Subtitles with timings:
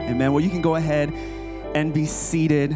[0.00, 0.32] Amen.
[0.32, 1.12] Well, you can go ahead
[1.74, 2.72] and be seated.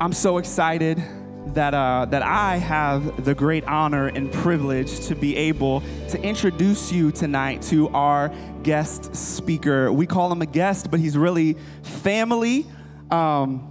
[0.00, 1.02] I'm so excited
[1.48, 6.90] that, uh, that I have the great honor and privilege to be able to introduce
[6.90, 8.32] you tonight to our
[8.62, 9.92] guest speaker.
[9.92, 12.66] We call him a guest, but he's really family.
[13.10, 13.70] Um,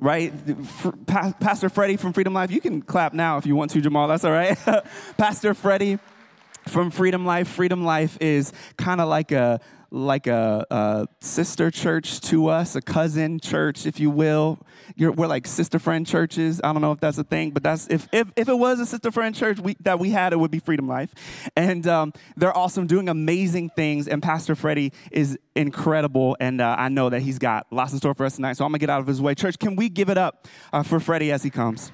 [0.00, 0.32] right?
[1.40, 2.50] Pastor Freddy from Freedom Life.
[2.50, 4.08] You can clap now if you want to, Jamal.
[4.08, 4.58] That's all right.
[5.16, 5.98] Pastor Freddy
[6.68, 7.48] from Freedom Life.
[7.48, 9.60] Freedom Life is kind of like a
[9.94, 14.58] like a, a, sister church to us, a cousin church, if you will.
[14.96, 16.60] You're, we're like sister friend churches.
[16.64, 18.86] I don't know if that's a thing, but that's if if, if it was a
[18.86, 21.14] sister friend church we, that we had, it would be Freedom Life,
[21.56, 24.08] and um, they're awesome, doing amazing things.
[24.08, 28.14] And Pastor Freddy is incredible, and uh, I know that he's got lots in store
[28.14, 28.54] for us tonight.
[28.54, 29.36] So I'm gonna get out of his way.
[29.36, 31.92] Church, can we give it up uh, for Freddy as he comes?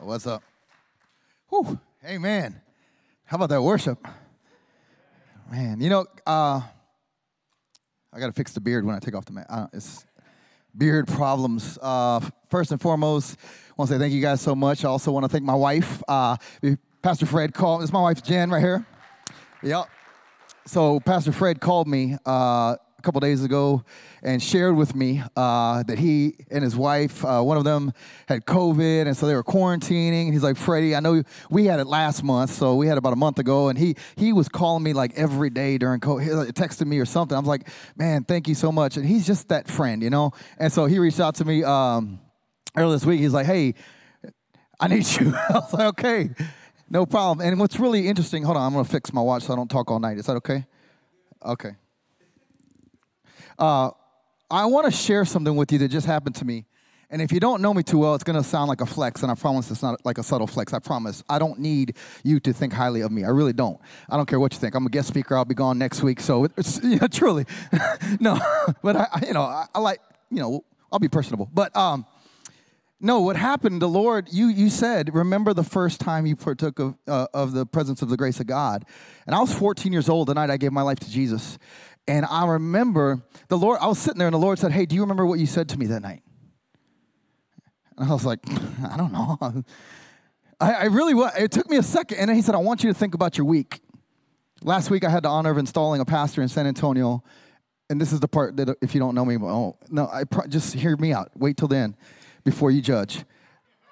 [0.00, 0.42] What's up?
[1.48, 1.78] Whew.
[2.04, 2.60] Amen.
[3.32, 4.06] How about that worship?
[5.50, 6.60] Man, you know, uh,
[8.12, 9.48] I got to fix the beard when I take off the mask.
[9.50, 10.04] Uh, it's
[10.76, 11.78] beard problems.
[11.80, 14.84] Uh, first and foremost, I want to say thank you guys so much.
[14.84, 16.02] I also want to thank my wife.
[16.06, 16.36] Uh,
[17.00, 17.82] Pastor Fred called.
[17.82, 18.84] Is my wife Jen right here.
[19.62, 19.86] Yep.
[20.66, 23.82] So Pastor Fred called me uh, a couple days ago
[24.22, 27.92] and shared with me uh, that he and his wife, uh, one of them
[28.28, 30.26] had COVID, and so they were quarantining.
[30.26, 33.12] And he's like, Freddy, I know we had it last month, so we had about
[33.12, 36.52] a month ago, and he he was calling me like every day during COVID, he
[36.52, 37.34] texted me or something.
[37.34, 38.96] I was like, man, thank you so much.
[38.96, 40.30] And he's just that friend, you know.
[40.58, 42.20] And so he reached out to me um,
[42.76, 43.18] earlier this week.
[43.18, 43.74] He's like, hey,
[44.78, 45.34] I need you.
[45.48, 46.30] I was like, okay.
[46.88, 47.44] No problem.
[47.44, 49.90] And what's really interesting, hold on, I'm gonna fix my watch so I don't talk
[49.90, 50.18] all night.
[50.18, 50.66] Is that okay?
[51.44, 51.72] Okay.
[53.62, 53.92] Uh,
[54.50, 56.64] I want to share something with you that just happened to me.
[57.10, 59.22] And if you don't know me too well, it's going to sound like a flex,
[59.22, 60.72] and I promise it's not like a subtle flex.
[60.74, 61.22] I promise.
[61.28, 63.22] I don't need you to think highly of me.
[63.22, 63.78] I really don't.
[64.10, 64.74] I don't care what you think.
[64.74, 65.36] I'm a guest speaker.
[65.36, 66.18] I'll be gone next week.
[66.18, 66.48] So,
[66.82, 67.44] yeah, truly.
[68.20, 68.40] no,
[68.82, 71.48] but I, you know, I, I, like, you know, I'll be personable.
[71.54, 72.04] But um,
[73.04, 76.96] no, what happened, the Lord, you, you said, remember the first time you partook of,
[77.06, 78.84] uh, of the presence of the grace of God.
[79.26, 81.58] And I was 14 years old the night I gave my life to Jesus.
[82.08, 84.94] And I remember the Lord, I was sitting there and the Lord said, Hey, do
[84.94, 86.22] you remember what you said to me that night?
[87.96, 88.40] And I was like,
[88.90, 89.38] I don't know.
[90.60, 91.32] I, I really was.
[91.38, 92.18] It took me a second.
[92.18, 93.80] And then he said, I want you to think about your week.
[94.62, 97.22] Last week, I had the honor of installing a pastor in San Antonio.
[97.90, 100.74] And this is the part that, if you don't know me, oh, no, I just
[100.74, 101.30] hear me out.
[101.34, 101.96] Wait till then
[102.44, 103.24] before you judge.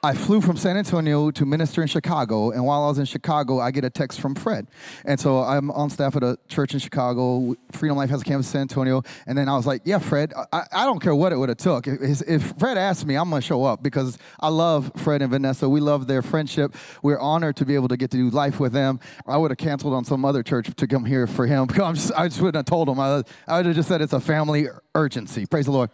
[0.03, 3.61] I flew from San Antonio to minister in Chicago, and while I was in Chicago,
[3.61, 4.67] I get a text from Fred.
[5.05, 7.55] And so I'm on staff at a church in Chicago.
[7.73, 9.03] Freedom Life has a campus in San Antonio.
[9.27, 11.59] And then I was like, yeah, Fred, I, I don't care what it would have
[11.59, 11.87] took.
[11.87, 15.31] If, if Fred asked me, I'm going to show up because I love Fred and
[15.31, 15.69] Vanessa.
[15.69, 16.75] We love their friendship.
[17.03, 19.01] We're honored to be able to get to do life with them.
[19.27, 21.69] I would have canceled on some other church to come here for him.
[21.91, 22.99] Just, I just wouldn't have told him.
[23.01, 25.45] I, I would have just said it's a family urgency.
[25.45, 25.91] Praise the Lord.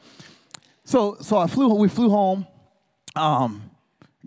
[0.85, 2.47] So, so I flew, we flew home.
[3.17, 3.66] Um,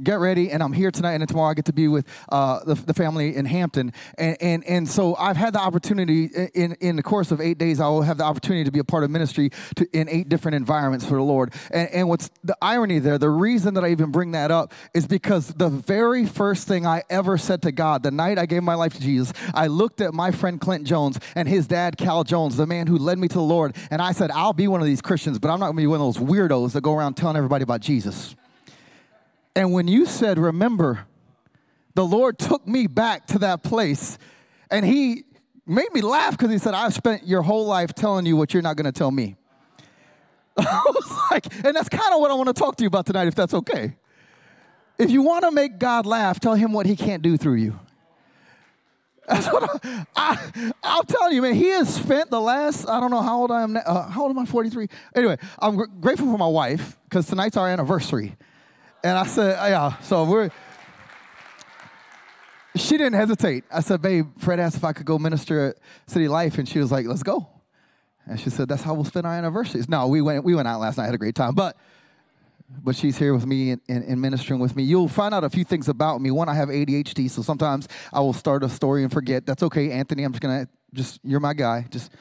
[0.04, 2.76] get ready and i'm here tonight and tomorrow i get to be with uh, the,
[2.76, 3.94] the, family in hampton.
[4.18, 7.80] And, and, and so i've had the opportunity in, in the course of eight days
[7.80, 10.56] i will have the opportunity to be a part of ministry to, in eight different
[10.56, 11.54] environments for the lord.
[11.72, 15.08] And, and what's the irony there the reason that i even bring that up is
[15.08, 18.76] because the very first thing i ever said to god the night i gave my
[18.76, 22.58] life to jesus i looked at my friend clint jones and his dad cal jones
[22.58, 24.88] the man who led me to the lord and i said i'll be one of
[24.88, 27.16] these christians but i'm not going to be one of those weirdos that go around
[27.16, 28.36] telling everybody about jesus
[29.60, 31.06] and when you said, remember,
[31.94, 34.18] the Lord took me back to that place
[34.72, 35.26] and He
[35.68, 38.64] made me laugh because He said, I've spent your whole life telling you what you're
[38.64, 39.36] not going to tell me.
[40.58, 43.06] I was like, and that's kind of what I want to talk to you about
[43.06, 43.98] tonight, if that's okay.
[44.98, 47.78] If you want to make God laugh, tell Him what He can't do through you.
[49.28, 49.84] That's what
[50.16, 51.54] I, I, will tell you, man.
[51.54, 53.82] He has spent the last, I don't know how old I am now.
[53.82, 54.46] Uh, how old am I?
[54.46, 54.88] 43.
[55.14, 58.38] Anyway, I'm gr- grateful for my wife because tonight's our anniversary.
[59.04, 60.50] And I said, yeah, so we're,
[62.76, 63.64] she didn't hesitate.
[63.72, 65.78] I said, babe, Fred asked if I could go minister at
[66.08, 67.48] City Life, and she was like, let's go.
[68.26, 69.90] And she said, that's how we'll spend our anniversaries.
[69.90, 71.56] No, we went, we went out last night, had a great time.
[71.56, 71.78] But
[72.84, 74.84] but she's here with me and, and, and, ministering with me.
[74.84, 76.30] You'll find out a few things about me.
[76.30, 79.46] One, I have ADHD, so sometimes I will start a story and forget.
[79.46, 80.24] That's okay, Anthony.
[80.24, 81.88] I'm just gonna just you're my guy.
[81.90, 82.12] Just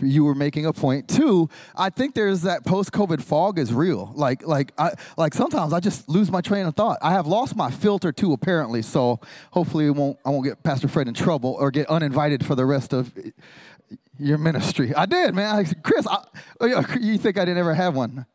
[0.00, 1.08] you were making a point.
[1.08, 4.12] Two, I think there's that post-COVID fog is real.
[4.14, 6.98] Like, like, I, like sometimes I just lose my train of thought.
[7.02, 8.82] I have lost my filter too, apparently.
[8.82, 12.54] So hopefully, it won't I won't get Pastor Fred in trouble or get uninvited for
[12.54, 13.12] the rest of
[14.18, 14.94] your ministry.
[14.94, 15.54] I did, man.
[15.54, 16.24] I, Chris, I,
[16.60, 18.26] oh, you think I didn't ever have one?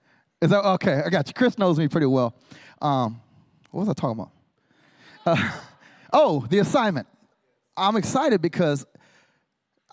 [0.42, 1.02] Is that okay?
[1.06, 1.34] I got you.
[1.34, 2.36] Chris knows me pretty well.
[2.82, 3.22] Um,
[3.72, 4.32] what was I talking about?
[5.26, 5.52] Uh,
[6.14, 7.08] oh, the assignment.
[7.76, 8.86] I'm excited because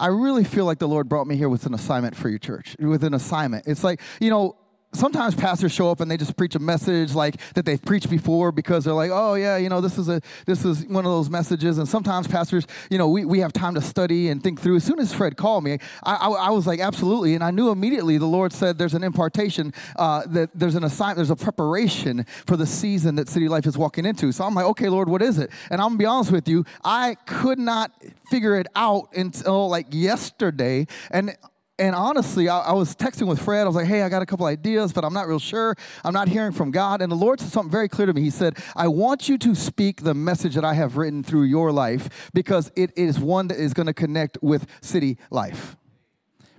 [0.00, 2.74] I really feel like the Lord brought me here with an assignment for your church,
[2.78, 3.66] with an assignment.
[3.66, 4.56] It's like, you know,
[4.92, 8.50] sometimes pastors show up and they just preach a message like that they've preached before
[8.50, 11.30] because they're like oh yeah you know this is a this is one of those
[11.30, 11.78] messages.
[11.78, 14.76] And sometimes pastors you know we, we have time to study and think through.
[14.76, 17.34] As soon as fred called me i, I, I was like absolutely.
[17.34, 21.16] And i knew immediately the lord said there's an impartation uh, that there's an assignment
[21.16, 24.32] there's a preparation for the season that city life is walking into.
[24.32, 25.50] So i'm like okay lord what is it?
[25.70, 27.92] And i'm gonna be honest with you i could not
[28.28, 30.86] figure it out until like yesterday.
[31.10, 31.36] And
[31.80, 33.62] and honestly, I, I, was texting with Fred.
[33.62, 35.74] I was like, hey, I got a couple ideas, but I'm not real sure.
[36.04, 37.00] I'm not hearing from God.
[37.00, 38.20] And the Lord said something very clear to me.
[38.20, 41.72] He said, I want you to speak the message that I have written through your
[41.72, 45.76] life because it is one that is going to connect with city life.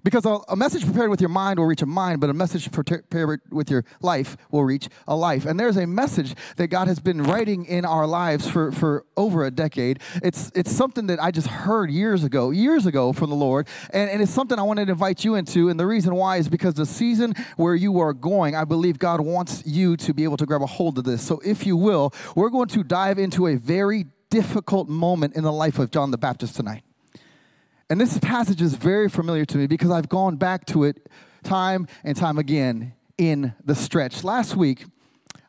[0.04, 2.72] Because a, a, message prepared with your mind will reach a mind, but a message
[2.72, 5.46] prepared with your life will reach a life.
[5.46, 9.46] And there's a message that God has been writing in our lives for, for over
[9.46, 10.00] a decade.
[10.24, 13.68] It's, it's something that I just heard years ago, years ago from the Lord.
[13.92, 15.70] And, and it's something I wanted to invite you into.
[15.70, 19.22] And the reason why is because the season where you are going, I believe God
[19.22, 21.22] wants you to be able to grab a hold of this.
[21.22, 25.52] So if you will, we're going to dive into a very difficult moment in the
[25.52, 26.84] life of John the Baptist tonight.
[27.92, 31.10] And this passage is very familiar to me because I've gone back to it
[31.44, 34.24] time and time again in the stretch.
[34.24, 34.86] Last week,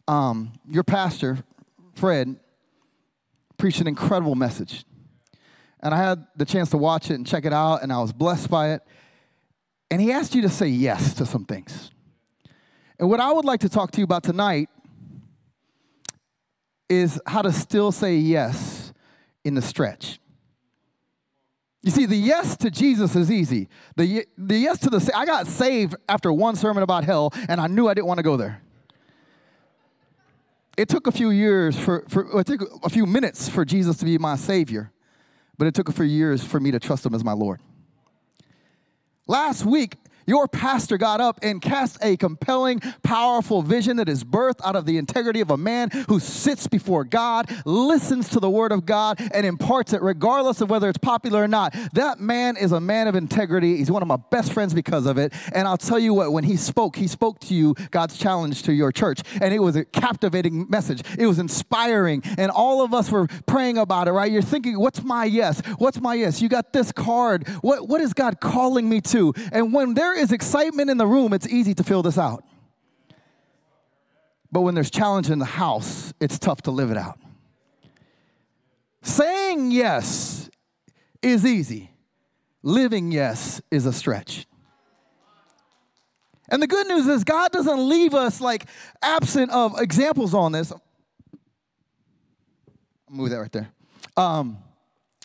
[0.08, 1.44] um, your pastor,
[1.94, 2.34] Fred,
[3.58, 4.84] preached an incredible message.
[5.78, 8.12] And I had the chance to watch it and check it out, and I was
[8.12, 8.82] blessed by it.
[9.88, 11.92] And he asked you to say yes to some things.
[12.98, 14.68] And what I would like to talk to you about tonight
[16.88, 18.92] is how to still say yes
[19.44, 20.18] in the stretch.
[21.82, 23.68] You see, the yes to Jesus is easy.
[23.96, 27.66] The, the yes to the, I got saved after one sermon about hell, and I
[27.66, 28.62] knew I didn't want to go there.
[30.76, 34.04] It took a few years for, for it took a few minutes for Jesus to
[34.04, 34.92] be my Savior,
[35.58, 37.60] but it took a few years for me to trust Him as my Lord.
[39.26, 39.96] Last week,
[40.26, 44.86] your pastor got up and cast a compelling, powerful vision that is birthed out of
[44.86, 49.20] the integrity of a man who sits before God, listens to the word of God,
[49.32, 51.74] and imparts it regardless of whether it's popular or not.
[51.92, 53.76] That man is a man of integrity.
[53.76, 55.32] He's one of my best friends because of it.
[55.52, 58.72] And I'll tell you what, when he spoke, he spoke to you God's challenge to
[58.72, 59.22] your church.
[59.40, 61.02] And it was a captivating message.
[61.18, 62.22] It was inspiring.
[62.38, 64.30] And all of us were praying about it, right?
[64.30, 65.60] You're thinking, what's my yes?
[65.78, 66.40] What's my yes?
[66.40, 67.46] You got this card.
[67.60, 69.32] What, what is God calling me to?
[69.52, 72.44] And when there there is excitement in the room, it's easy to fill this out.
[74.50, 77.18] But when there's challenge in the house, it's tough to live it out.
[79.00, 80.50] Saying yes
[81.22, 81.90] is easy,
[82.62, 84.46] living yes is a stretch.
[86.50, 88.66] And the good news is, God doesn't leave us like
[89.00, 90.70] absent of examples on this.
[90.70, 90.82] I'll
[93.08, 93.70] move that right there.
[94.18, 94.58] Um,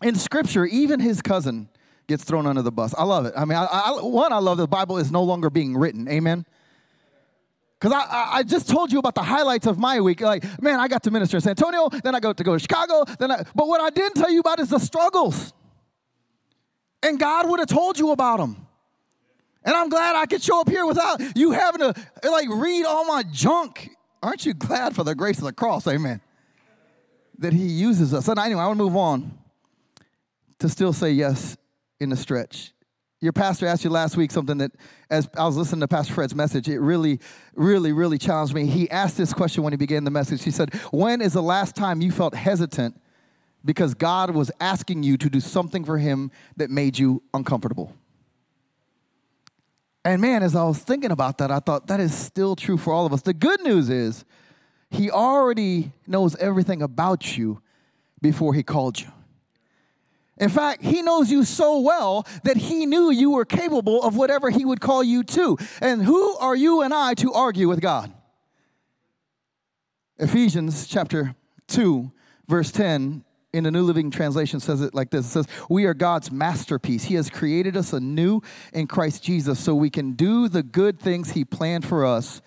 [0.01, 1.68] in scripture, even his cousin
[2.07, 2.95] gets thrown under the bus.
[2.98, 3.33] I love it.
[3.36, 6.07] I mean, I, I, one, I love the Bible is no longer being written.
[6.07, 6.45] Amen.
[7.80, 10.21] Because I, I just told you about the highlights of my week.
[10.21, 12.59] Like, man, I got to minister in San Antonio, then I go to go to
[12.59, 15.54] Chicago, then I, but what I didn't tell you about is the struggles.
[17.04, 18.65] And God would have told you about them.
[19.63, 21.94] And I'm glad I could show up here without you having to
[22.24, 23.89] like read all my junk.
[24.24, 25.86] Aren't you glad for the grace of the cross?
[25.88, 26.21] Amen.
[27.38, 28.27] That he uses us.
[28.27, 29.38] And anyway, I want to move on
[30.60, 31.57] to still say yes
[31.99, 32.73] in the stretch.
[33.19, 34.71] Your pastor asked you last week something that,
[35.10, 37.19] as I was listening to Pastor Fred's message, it really,
[37.55, 38.67] really, really challenged me.
[38.67, 40.43] He asked this question when he began the message.
[40.43, 43.01] He said, When is the last time you felt hesitant
[43.65, 47.91] because God was asking you to do something for Him that made you uncomfortable?
[50.05, 52.93] And man, as I was thinking about that, I thought that is still true for
[52.93, 53.24] all of us.
[53.24, 54.25] The good news is,
[54.91, 57.63] He already knows everything about you
[58.22, 59.07] before He called you.
[60.39, 64.50] In fact, he knows you so well that he knew you were capable of whatever
[64.50, 65.58] he would call you to.
[65.82, 68.13] And who are you and I to argue with God?
[70.20, 71.36] Ephesians chapter
[71.67, 72.12] 2,
[72.48, 75.94] verse 10 in the New Living Translation says it like this It says, We are
[75.94, 77.06] God's masterpiece.
[77.06, 78.41] He has created us anew
[78.74, 82.41] in Christ Jesus so we can do the good things He planned for us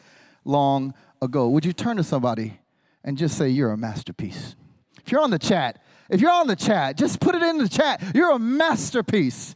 [0.45, 1.49] long ago.
[1.49, 2.61] Would you turn to somebody
[3.05, 4.57] and just say, You're a masterpiece?
[5.05, 7.69] If you're on the chat, if you're on the chat, just put it in the
[7.69, 8.03] chat.
[8.15, 9.55] You're a masterpiece.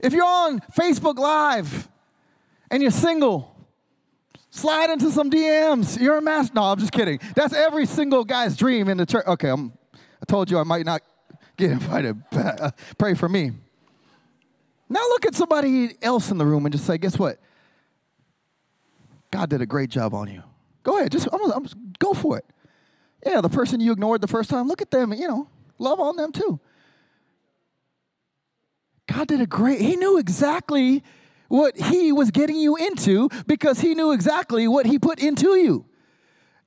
[0.00, 1.88] If you're on Facebook Live
[2.70, 3.54] and you're single,
[4.50, 6.00] slide into some DMs.
[6.00, 6.54] You're a master.
[6.54, 7.18] No, I'm just kidding.
[7.34, 9.26] That's every single guy's dream in the church.
[9.26, 11.02] Okay, I'm, I told you I might not
[11.56, 12.22] get invited.
[12.32, 13.52] Uh, pray for me.
[14.88, 17.38] Now look at somebody else in the room and just say, guess what?
[19.32, 20.42] God did a great job on you.
[20.84, 21.66] Go ahead, just, I'm, I'm,
[21.98, 22.44] go for it.
[23.26, 25.48] Yeah, the person you ignored the first time, look at them, you know,
[25.78, 26.60] love on them too.
[29.06, 31.02] God did a great, He knew exactly
[31.48, 35.86] what He was getting you into because He knew exactly what He put into you.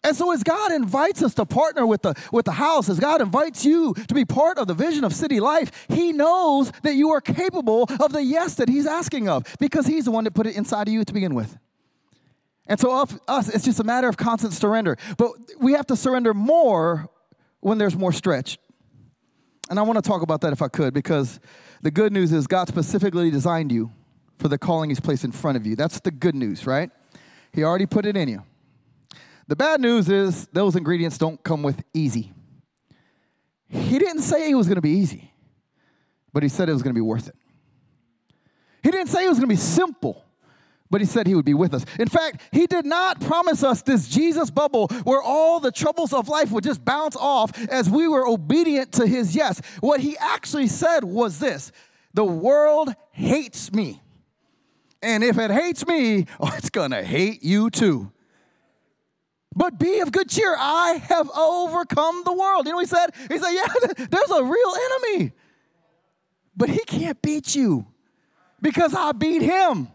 [0.02, 3.22] And so, as God invites us to partner with the, with the house, as God
[3.22, 7.10] invites you to be part of the vision of city life, He knows that you
[7.10, 10.48] are capable of the yes that He's asking of because He's the one that put
[10.48, 11.58] it inside of you to begin with.
[12.66, 14.98] And so, of us, it's just a matter of constant surrender.
[15.18, 17.10] But we have to surrender more
[17.60, 18.58] when there's more stretch.
[19.70, 21.40] And I want to talk about that if I could, because
[21.82, 23.92] the good news is God specifically designed you
[24.38, 25.76] for the calling He's placed in front of you.
[25.76, 26.90] That's the good news, right?
[27.54, 28.44] He already put it in you.
[29.48, 32.32] The bad news is those ingredients don't come with easy.
[33.68, 35.32] He didn't say it was going to be easy,
[36.34, 37.36] but he said it was going to be worth it.
[38.82, 40.24] He didn't say it was going to be simple,
[40.90, 41.86] but he said he would be with us.
[42.00, 46.30] In fact, he did not promise us this Jesus bubble where all the troubles of
[46.30, 49.62] life would just bounce off as we were obedient to his yes.
[49.82, 51.72] What he actually said was this
[52.14, 54.02] the world hates me.
[55.02, 58.12] And if it hates me, oh, it's to hate you too.
[59.56, 60.56] But be of good cheer.
[60.58, 62.66] I have overcome the world.
[62.66, 63.10] You know what he said?
[63.30, 65.32] He said, Yeah, there's a real enemy.
[66.56, 67.88] But he can't beat you
[68.62, 69.88] because I beat him.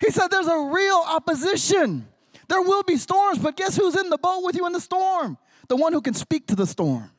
[0.00, 2.08] He said, There's a real opposition.
[2.48, 5.36] There will be storms, but guess who's in the boat with you in the storm?
[5.68, 7.10] The one who can speak to the storm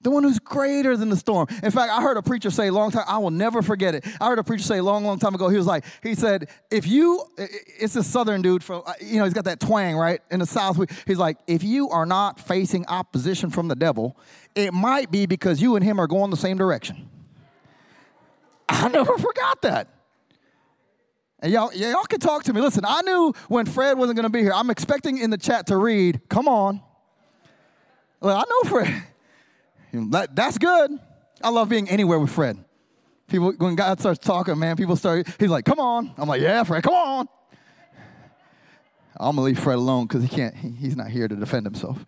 [0.00, 1.48] the one who's greater than the storm.
[1.62, 4.06] In fact, I heard a preacher say a long time, I will never forget it.
[4.20, 6.48] I heard a preacher say a long, long time ago, he was like, he said,
[6.70, 10.20] if you, it's a southern dude from, uh, you know, he's got that twang, right?
[10.30, 14.16] In the South, he's like, if you are not facing opposition from the devil,
[14.54, 17.08] it might be because you and him are going the same direction.
[18.68, 19.88] I never forgot that.
[21.40, 22.60] And y'all, y'all can talk to me.
[22.60, 24.52] Listen, I knew when Fred wasn't going to be here.
[24.52, 26.80] I'm expecting in the chat to read, come on.
[28.20, 29.04] Well, I know Fred.
[29.90, 30.90] That, that's good.
[31.42, 32.62] I love being anywhere with Fred.
[33.26, 36.12] People, when God starts talking, man, people start, he's like, come on.
[36.18, 37.28] I'm like, yeah, Fred, come on.
[39.18, 42.04] I'm gonna leave Fred alone because he can't, he, he's not here to defend himself.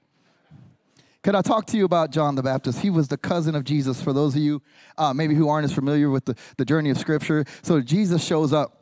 [1.23, 2.81] Could I talk to you about John the Baptist?
[2.81, 4.03] He was the cousin of Jesus.
[4.03, 4.63] For those of you
[4.99, 8.53] uh, maybe who aren't as familiar with the, the journey of Scripture, so Jesus shows
[8.53, 8.80] up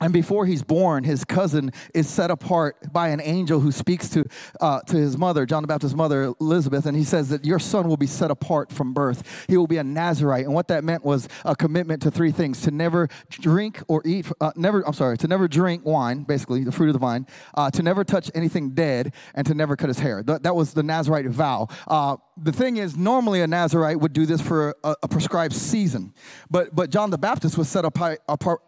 [0.00, 4.24] and before he's born, his cousin is set apart by an angel who speaks to,
[4.60, 7.86] uh, to his mother, John the Baptist's mother, Elizabeth, and he says that your son
[7.86, 9.44] will be set apart from birth.
[9.48, 10.44] He will be a Nazarite.
[10.44, 14.26] And what that meant was a commitment to three things to never drink or eat,
[14.40, 17.70] uh, never, I'm sorry, to never drink wine, basically, the fruit of the vine, uh,
[17.72, 20.22] to never touch anything dead, and to never cut his hair.
[20.22, 21.68] Th- that was the Nazarite vow.
[21.86, 26.14] Uh, the thing is, normally a Nazarite would do this for a, a prescribed season,
[26.50, 28.60] but, but John the Baptist was set apart, apart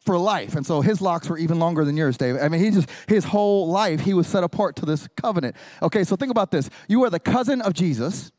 [0.00, 0.56] for life.
[0.56, 2.40] And so his locks were even longer than yours, David.
[2.40, 5.56] I mean, he just, his whole life, he was set apart to this covenant.
[5.82, 6.70] Okay, so think about this.
[6.88, 8.32] You are the cousin of Jesus.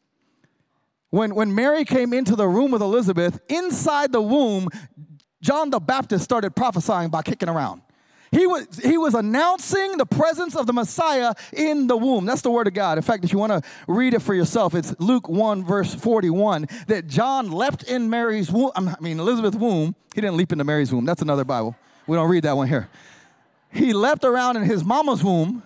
[1.12, 4.70] When, when Mary came into the room with Elizabeth, inside the womb,
[5.42, 7.82] John the Baptist started prophesying by kicking around.
[8.32, 12.26] He was, he was announcing the presence of the Messiah in the womb.
[12.26, 12.98] That's the word of God.
[12.98, 16.68] In fact, if you want to read it for yourself, it's Luke 1, verse 41,
[16.88, 19.96] that John leapt in Mary's womb, I mean, Elizabeth's womb.
[20.16, 21.06] He didn't leap into Mary's womb.
[21.06, 21.76] That's another Bible.
[22.08, 22.90] We don't read that one here.
[23.70, 25.64] He leapt around in his mama's womb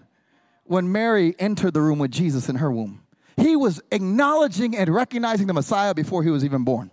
[0.64, 3.04] when Mary entered the room with Jesus in her womb.
[3.38, 6.90] He was acknowledging and recognizing the Messiah before he was even born.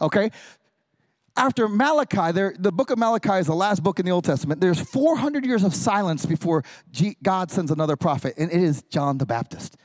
[0.00, 0.30] Okay?
[1.36, 4.60] After Malachi, there, the book of Malachi is the last book in the Old Testament.
[4.60, 9.18] There's 400 years of silence before G, God sends another prophet, and it is John
[9.18, 9.76] the Baptist.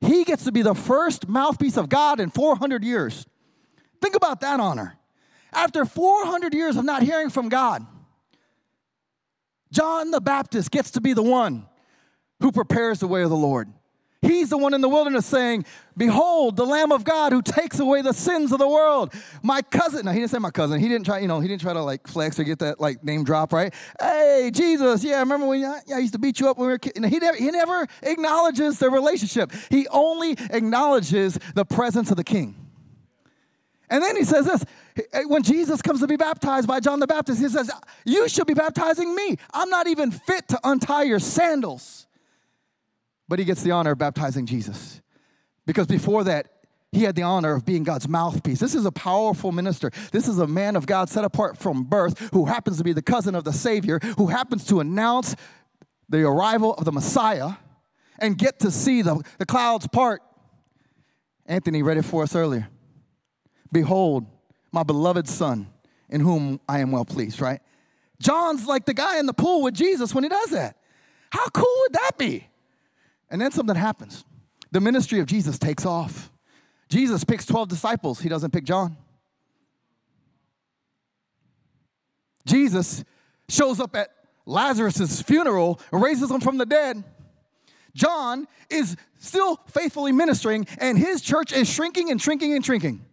[0.00, 3.26] He gets to be the first mouthpiece of God in 400 years.
[4.00, 4.98] Think about that honor.
[5.52, 7.86] After 400 years of not hearing from God,
[9.72, 11.66] John the Baptist gets to be the one
[12.40, 13.72] who prepares the way of the Lord.
[14.28, 15.64] He's the one in the wilderness saying,
[15.96, 19.14] Behold, the Lamb of God who takes away the sins of the world.
[19.42, 20.78] My cousin, no, he didn't say my cousin.
[20.80, 23.02] He didn't try, you know, he didn't try to like flex or get that like
[23.02, 23.72] name drop, right?
[23.98, 26.74] Hey, Jesus, yeah, remember when I, yeah, I used to beat you up when we
[26.74, 26.98] were kids?
[26.98, 29.50] He never, he never acknowledges the relationship.
[29.70, 32.54] He only acknowledges the presence of the king.
[33.88, 34.62] And then he says this
[35.26, 37.70] when Jesus comes to be baptized by John the Baptist, he says,
[38.04, 39.38] You should be baptizing me.
[39.54, 42.07] I'm not even fit to untie your sandals
[43.28, 45.00] but he gets the honor of baptizing Jesus.
[45.66, 46.46] Because before that,
[46.92, 48.60] he had the honor of being God's mouthpiece.
[48.60, 49.90] This is a powerful minister.
[50.10, 53.02] This is a man of God set apart from birth who happens to be the
[53.02, 55.36] cousin of the Savior, who happens to announce
[56.08, 57.52] the arrival of the Messiah
[58.18, 60.22] and get to see the, the clouds part.
[61.44, 62.68] Anthony read it for us earlier.
[63.70, 64.26] Behold,
[64.72, 65.68] my beloved son,
[66.08, 67.60] in whom I am well pleased, right?
[68.20, 70.76] John's like the guy in the pool with Jesus when he does that.
[71.30, 72.48] How cool would that be?
[73.30, 74.24] And then something happens.
[74.70, 76.30] The ministry of Jesus takes off.
[76.88, 78.96] Jesus picks 12 disciples, he doesn't pick John.
[82.46, 83.04] Jesus
[83.48, 84.08] shows up at
[84.46, 87.04] Lazarus' funeral raises him from the dead.
[87.94, 93.04] John is still faithfully ministering, and his church is shrinking and shrinking and shrinking.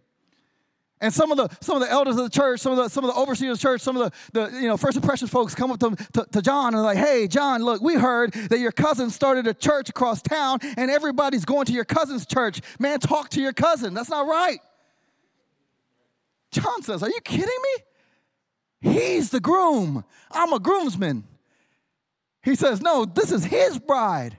[1.06, 3.04] And some of the some of the elders of the church, some of the some
[3.04, 5.54] of the overseers of the church, some of the, the you know first impressions folks
[5.54, 8.72] come up to, to, to John and like, hey, John, look, we heard that your
[8.72, 12.60] cousin started a church across town, and everybody's going to your cousin's church.
[12.80, 13.94] Man, talk to your cousin.
[13.94, 14.58] That's not right.
[16.50, 18.92] John says, Are you kidding me?
[18.94, 20.04] He's the groom.
[20.32, 21.26] I'm a groomsman.
[22.44, 24.38] He says, No, this is his bride.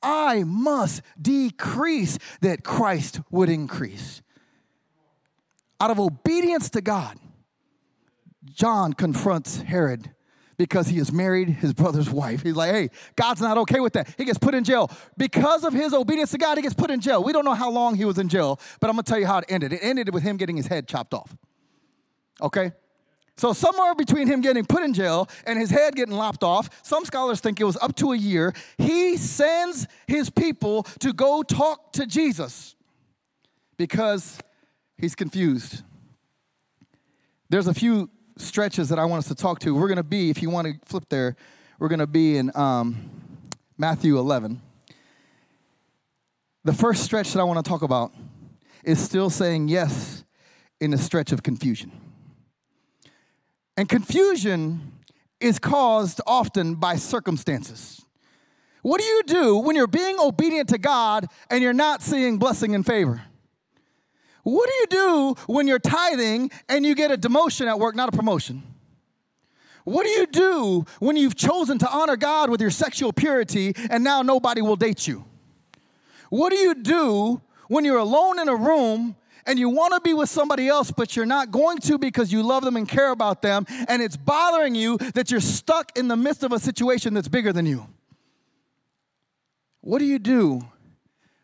[0.00, 4.22] I must decrease that Christ would increase.
[5.80, 7.18] Out of obedience to God,
[8.44, 10.10] John confronts Herod
[10.56, 12.42] because he has married his brother's wife.
[12.42, 14.12] He's like, hey, God's not okay with that.
[14.18, 14.90] He gets put in jail.
[15.16, 17.22] Because of his obedience to God, he gets put in jail.
[17.22, 19.38] We don't know how long he was in jail, but I'm gonna tell you how
[19.38, 19.72] it ended.
[19.72, 21.36] It ended with him getting his head chopped off.
[22.42, 22.72] Okay?
[23.36, 27.04] So, somewhere between him getting put in jail and his head getting lopped off, some
[27.04, 31.92] scholars think it was up to a year, he sends his people to go talk
[31.92, 32.74] to Jesus
[33.76, 34.40] because
[34.98, 35.82] he's confused.
[37.48, 39.74] There's a few stretches that I want us to talk to.
[39.74, 41.36] We're going to be, if you want to flip there,
[41.78, 43.10] we're going to be in um,
[43.78, 44.60] Matthew 11.
[46.64, 48.12] The first stretch that I want to talk about
[48.84, 50.24] is still saying yes
[50.80, 51.92] in a stretch of confusion.
[53.76, 54.92] And confusion
[55.40, 58.02] is caused often by circumstances.
[58.82, 62.74] What do you do when you're being obedient to God and you're not seeing blessing
[62.74, 63.22] and favor?
[64.48, 68.08] What do you do when you're tithing and you get a demotion at work, not
[68.08, 68.62] a promotion?
[69.84, 74.02] What do you do when you've chosen to honor God with your sexual purity and
[74.02, 75.26] now nobody will date you?
[76.30, 80.14] What do you do when you're alone in a room and you want to be
[80.14, 83.42] with somebody else, but you're not going to because you love them and care about
[83.42, 87.28] them, and it's bothering you that you're stuck in the midst of a situation that's
[87.28, 87.86] bigger than you.
[89.80, 90.68] What do you do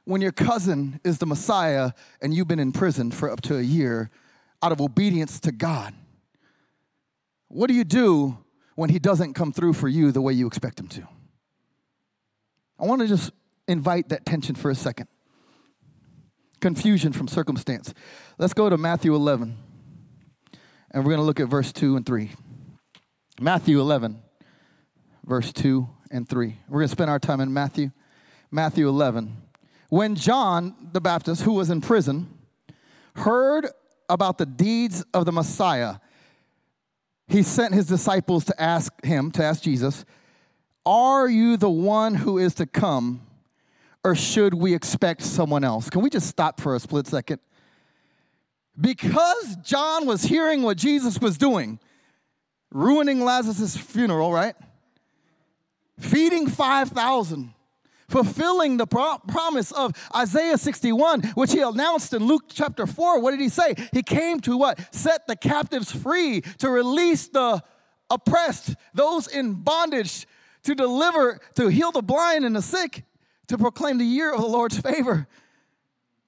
[0.05, 3.63] when your cousin is the Messiah and you've been in prison for up to a
[3.63, 4.11] year
[4.63, 5.95] out of obedience to God?
[7.49, 8.39] What do you do
[8.75, 11.07] when he doesn't come through for you the way you expect him to?
[12.79, 13.31] I want to just
[13.69, 15.09] invite that tension for a second
[16.65, 17.93] confusion from circumstance.
[18.39, 19.55] Let's go to Matthew 11,
[20.93, 22.31] and we're going to look at verse 2 and 3.
[23.39, 24.23] Matthew 11,
[25.27, 26.57] verse 2 and 3.
[26.71, 27.91] We're going to spend our time in Matthew.
[28.51, 29.44] Matthew 11.
[29.95, 32.29] When John the Baptist, who was in prison,
[33.15, 33.69] heard
[34.09, 35.99] about the deeds of the Messiah,
[37.29, 40.05] he sent his disciples to ask him, to ask Jesus,
[40.85, 43.25] Are you the one who is to come?
[44.03, 45.89] or should we expect someone else?
[45.89, 47.39] Can we just stop for a split second?
[48.79, 51.79] Because John was hearing what Jesus was doing,
[52.73, 54.57] ruining Lazarus' funeral, right?
[56.01, 57.54] Feeding 5,000,
[58.15, 63.21] fulfilling the pro- promise of Isaiah 61, which he announced in Luke chapter 4.
[63.21, 63.75] What did he say?
[63.93, 64.95] He came to what?
[64.95, 67.61] Set the captives free, to release the
[68.09, 70.29] oppressed, those in bondage,
[70.63, 73.03] to deliver, to heal the blind and the sick
[73.49, 75.27] to proclaim the year of the Lord's favor.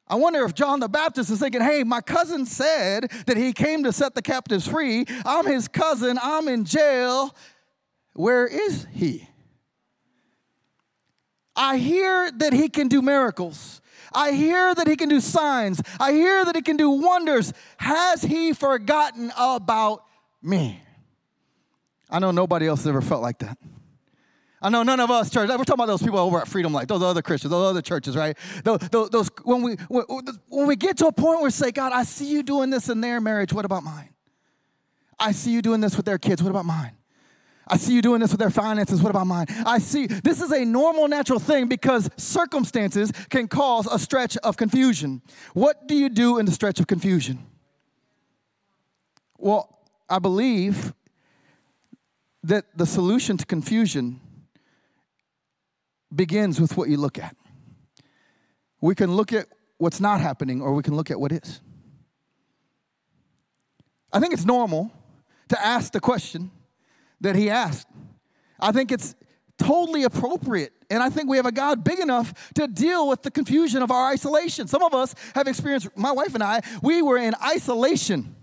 [0.08, 3.84] I wonder if John the Baptist is thinking, hey, my cousin said that he came
[3.84, 5.04] to set the captives free.
[5.24, 7.32] I'm his cousin, I'm in jail.
[8.14, 9.28] Where is he?
[11.56, 13.80] I hear that he can do miracles.
[14.12, 15.80] I hear that he can do signs.
[15.98, 17.52] I hear that he can do wonders.
[17.78, 20.04] Has he forgotten about
[20.42, 20.82] me?
[22.08, 23.58] I know nobody else ever felt like that.
[24.62, 25.48] I know none of us church.
[25.48, 28.16] We're talking about those people over at Freedom Life, those other Christians, those other churches,
[28.16, 28.36] right?
[28.64, 31.92] Those, those, those when we when we get to a point where we say, God,
[31.92, 33.52] I see you doing this in their marriage.
[33.52, 34.10] What about mine?
[35.18, 36.42] I see you doing this with their kids.
[36.42, 36.92] What about mine?
[37.68, 39.02] I see you doing this with their finances.
[39.02, 39.46] What about mine?
[39.66, 44.56] I see this is a normal, natural thing because circumstances can cause a stretch of
[44.56, 45.20] confusion.
[45.52, 47.44] What do you do in the stretch of confusion?
[49.36, 50.94] Well, I believe
[52.44, 54.20] that the solution to confusion
[56.14, 57.36] begins with what you look at.
[58.80, 59.48] We can look at
[59.78, 61.60] what's not happening or we can look at what is.
[64.12, 64.92] I think it's normal
[65.48, 66.52] to ask the question
[67.20, 67.88] that he asked.
[68.60, 69.14] I think it's
[69.58, 70.72] totally appropriate.
[70.90, 73.90] And I think we have a God big enough to deal with the confusion of
[73.90, 74.68] our isolation.
[74.68, 78.36] Some of us have experienced, my wife and I, we were in isolation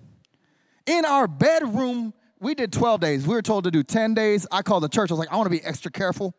[0.86, 2.14] in our bedroom.
[2.40, 3.28] We did 12 days.
[3.28, 4.46] We were told to do 10 days.
[4.52, 5.12] I called the church.
[5.12, 6.34] I was like, I want to be extra careful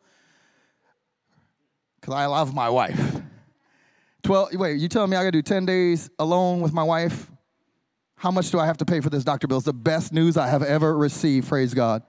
[2.00, 3.22] because I love my wife.
[4.24, 7.30] 12, wait, you telling me I gotta do 10 days alone with my wife?
[8.16, 9.58] How much do I have to pay for this doctor bill?
[9.58, 11.48] It's the best news I have ever received.
[11.48, 12.02] Praise God.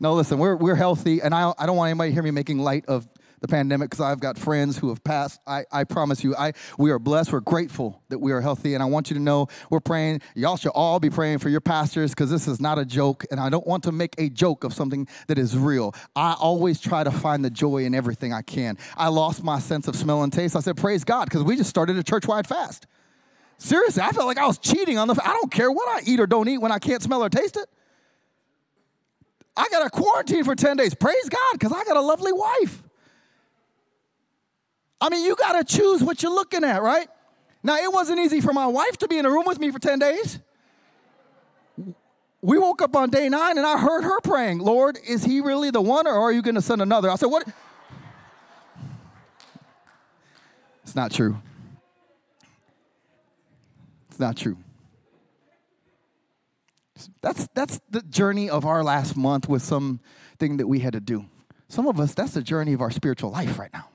[0.00, 2.60] No, listen, we're, we're healthy, and I, I don't want anybody to hear me making
[2.60, 3.08] light of
[3.40, 5.40] the pandemic because I've got friends who have passed.
[5.46, 7.32] I, I promise you, I, we are blessed.
[7.32, 8.74] We're grateful that we are healthy.
[8.74, 10.22] And I want you to know we're praying.
[10.34, 13.24] Y'all should all be praying for your pastors because this is not a joke.
[13.30, 15.94] And I don't want to make a joke of something that is real.
[16.16, 18.76] I always try to find the joy in everything I can.
[18.96, 20.56] I lost my sense of smell and taste.
[20.56, 22.86] I said, Praise God, because we just started a church wide fast.
[23.58, 25.20] Seriously, I felt like I was cheating on the.
[25.22, 27.56] I don't care what I eat or don't eat when I can't smell or taste
[27.56, 27.68] it.
[29.58, 30.94] I got a quarantine for 10 days.
[30.94, 32.80] Praise God, because I got a lovely wife.
[35.00, 37.08] I mean, you got to choose what you're looking at, right?
[37.64, 39.80] Now, it wasn't easy for my wife to be in a room with me for
[39.80, 40.38] 10 days.
[42.40, 45.72] We woke up on day nine and I heard her praying, Lord, is he really
[45.72, 47.10] the one or are you going to send another?
[47.10, 47.48] I said, What?
[50.84, 51.36] It's not true.
[54.08, 54.56] It's not true.
[57.22, 61.26] That's, that's the journey of our last month with something that we had to do.
[61.68, 63.88] Some of us, that's the journey of our spiritual life right now.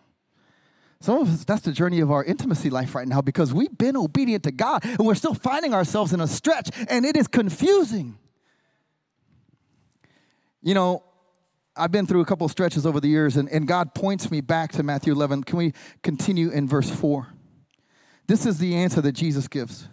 [1.02, 3.98] Some of us, that's the journey of our intimacy life right now because we've been
[3.98, 8.18] obedient to God and we're still finding ourselves in a stretch and it is confusing.
[10.62, 11.04] You know,
[11.76, 14.72] I've been through a couple stretches over the years and, and God points me back
[14.74, 15.44] to Matthew 11.
[15.44, 17.28] Can we continue in verse 4?
[18.28, 19.90] This is the answer that Jesus gives.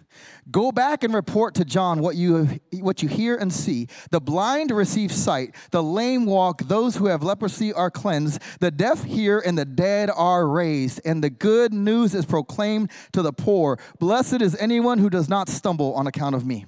[0.51, 3.89] Go back and report to John what you, what you hear and see.
[4.11, 9.05] The blind receive sight, the lame walk, those who have leprosy are cleansed, the deaf
[9.05, 11.01] hear, and the dead are raised.
[11.05, 13.79] And the good news is proclaimed to the poor.
[13.99, 16.67] Blessed is anyone who does not stumble on account of me.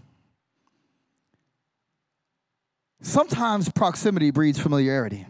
[3.01, 5.27] Sometimes proximity breeds familiarity.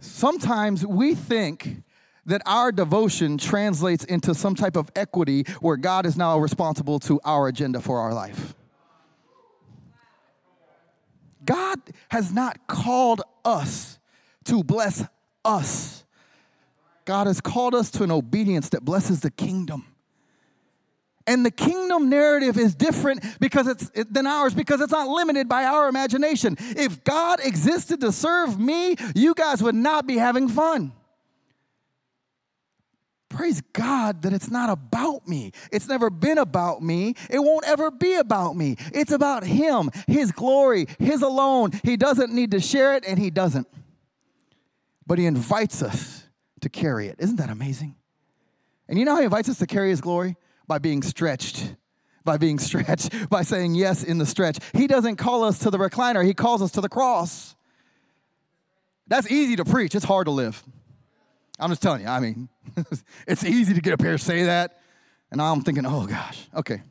[0.00, 1.82] Sometimes we think
[2.28, 7.20] that our devotion translates into some type of equity where God is now responsible to
[7.24, 8.54] our agenda for our life.
[11.44, 11.78] God
[12.10, 13.98] has not called us
[14.44, 15.04] to bless
[15.44, 16.04] us.
[17.06, 19.86] God has called us to an obedience that blesses the kingdom.
[21.26, 25.64] And the kingdom narrative is different because it's than ours because it's not limited by
[25.64, 26.56] our imagination.
[26.58, 30.92] If God existed to serve me, you guys would not be having fun
[33.38, 35.52] praise God that it's not about me.
[35.70, 37.14] It's never been about me.
[37.30, 38.74] It won't ever be about me.
[38.92, 41.70] It's about Him, His glory, His alone.
[41.84, 43.68] He doesn't need to share it, and He doesn't.
[45.06, 46.24] But He invites us
[46.62, 47.14] to carry it.
[47.20, 47.94] Isn't that amazing?
[48.88, 50.36] And you know how He invites us to carry His glory?
[50.66, 51.76] By being stretched.
[52.24, 54.58] By being stretched, by saying yes in the stretch.
[54.74, 57.54] He doesn't call us to the recliner, He calls us to the cross.
[59.06, 60.60] That's easy to preach, it's hard to live.
[61.58, 62.48] I'm just telling you, I mean,
[63.26, 64.80] it's easy to get up here and say that.
[65.30, 66.82] And I'm thinking, oh gosh, okay.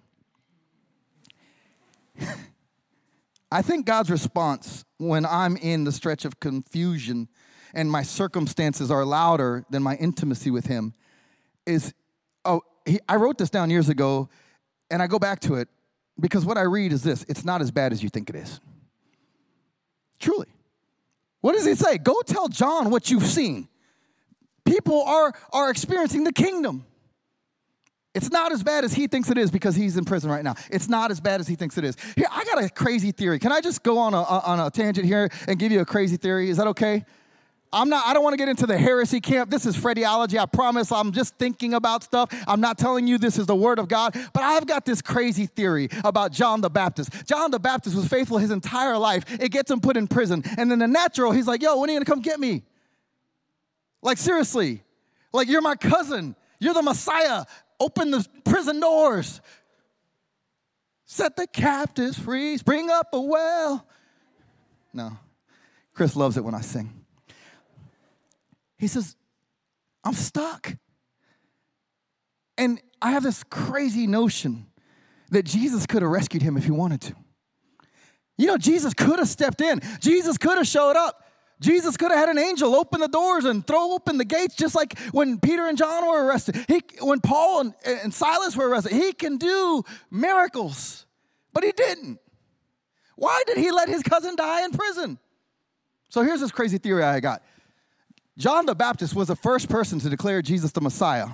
[3.52, 7.30] I think God's response when I'm in the stretch of confusion
[7.74, 10.94] and my circumstances are louder than my intimacy with Him
[11.66, 11.94] is,
[12.44, 14.30] oh, he, I wrote this down years ago
[14.90, 15.70] and I go back to it
[16.20, 18.60] because what I read is this it's not as bad as you think it is.
[20.20, 20.48] Truly.
[21.42, 21.98] What does he say?
[21.98, 23.70] Go tell John what you've seen
[24.68, 26.86] people are, are experiencing the kingdom.
[28.14, 30.56] It's not as bad as he thinks it is because he's in prison right now.
[30.72, 31.96] It's not as bad as he thinks it is.
[32.16, 33.38] Here, I got a crazy theory.
[33.38, 36.18] Can I just go on a, on a tangent here and give you a crazy
[36.18, 36.50] theory?
[36.50, 37.06] Is that okay?
[37.72, 39.52] I'm not, I don't want to get into the heresy camp.
[39.52, 40.40] This is Freddyology.
[40.40, 42.34] I promise I'm just thinking about stuff.
[42.48, 45.46] I'm not telling you this is the word of God, but I've got this crazy
[45.46, 47.28] theory about John the Baptist.
[47.28, 49.26] John the Baptist was faithful his entire life.
[49.40, 50.44] It gets him put in prison.
[50.58, 52.64] And then the natural, he's like, yo, when are you going to come get me?
[54.02, 54.84] Like, seriously.
[55.34, 56.36] Like, you're my cousin.
[56.60, 57.46] You're the Messiah.
[57.80, 59.42] Open the prison doors.
[61.06, 62.58] Set the captives free.
[62.58, 63.88] Bring up a well.
[64.94, 65.18] No.
[65.94, 66.94] Chris loves it when I sing.
[68.78, 69.16] He says,
[70.04, 70.76] I'm stuck.
[72.58, 74.68] And I have this crazy notion
[75.30, 77.16] that Jesus could have rescued him if he wanted to.
[78.38, 81.27] You know, Jesus could have stepped in, Jesus could have showed up.
[81.60, 84.76] Jesus could have had an angel open the doors and throw open the gates, just
[84.76, 86.56] like when Peter and John were arrested.
[86.68, 91.06] He, when Paul and, and Silas were arrested, he can do miracles,
[91.54, 92.20] but he didn't.
[93.16, 95.18] Why did he let his cousin die in prison?
[96.10, 97.42] So here's this crazy theory I got
[98.38, 101.28] John the Baptist was the first person to declare Jesus the Messiah.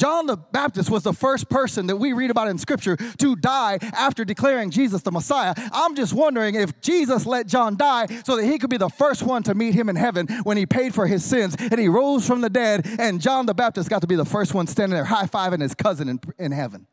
[0.00, 3.78] John the Baptist was the first person that we read about in scripture to die
[3.82, 5.52] after declaring Jesus the Messiah.
[5.72, 9.22] I'm just wondering if Jesus let John die so that he could be the first
[9.22, 12.26] one to meet him in heaven when he paid for his sins and he rose
[12.26, 15.04] from the dead, and John the Baptist got to be the first one standing there
[15.04, 16.86] high fiving his cousin in, in heaven.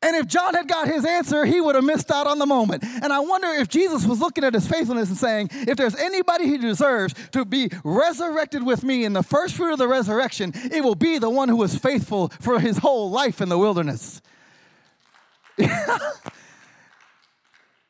[0.00, 2.84] And if John had got his answer, he would have missed out on the moment.
[2.84, 6.46] And I wonder if Jesus was looking at his faithfulness and saying, if there's anybody
[6.46, 10.84] who deserves to be resurrected with me in the first fruit of the resurrection, it
[10.84, 14.22] will be the one who was faithful for his whole life in the wilderness.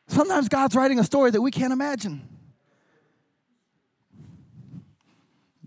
[0.06, 2.26] Sometimes God's writing a story that we can't imagine.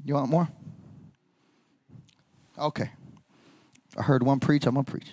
[0.03, 0.49] You want more?
[2.57, 2.89] Okay.
[3.95, 5.11] I heard one preach, I'm gonna preach.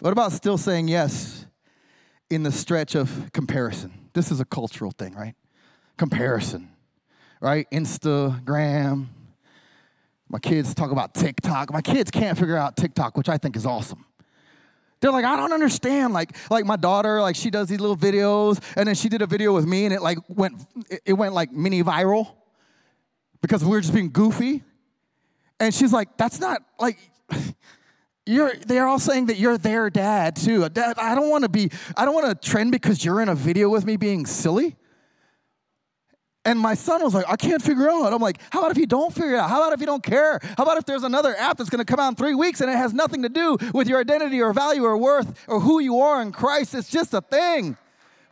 [0.00, 1.44] What about still saying yes
[2.30, 3.92] in the stretch of comparison?
[4.14, 5.34] This is a cultural thing, right?
[5.98, 6.70] Comparison,
[7.38, 7.66] right?
[7.70, 9.08] Instagram.
[10.30, 11.70] My kids talk about TikTok.
[11.70, 14.06] My kids can't figure out TikTok, which I think is awesome.
[15.00, 16.14] They're like, I don't understand.
[16.14, 19.26] Like, like my daughter, like she does these little videos, and then she did a
[19.26, 20.64] video with me, and it like went,
[21.04, 22.36] it went like mini viral
[23.42, 24.62] because we were just being goofy.
[25.58, 26.98] And she's like, that's not like
[28.30, 30.68] you're they're all saying that you're their dad too.
[30.68, 33.34] Dad, I don't want to be, I don't want to trend because you're in a
[33.34, 34.76] video with me being silly.
[36.44, 38.14] And my son was like, I can't figure out.
[38.14, 39.50] I'm like, how about if you don't figure it out?
[39.50, 40.40] How about if you don't care?
[40.56, 42.70] How about if there's another app that's going to come out in three weeks and
[42.70, 46.00] it has nothing to do with your identity or value or worth or who you
[46.00, 46.74] are in Christ?
[46.74, 47.76] It's just a thing.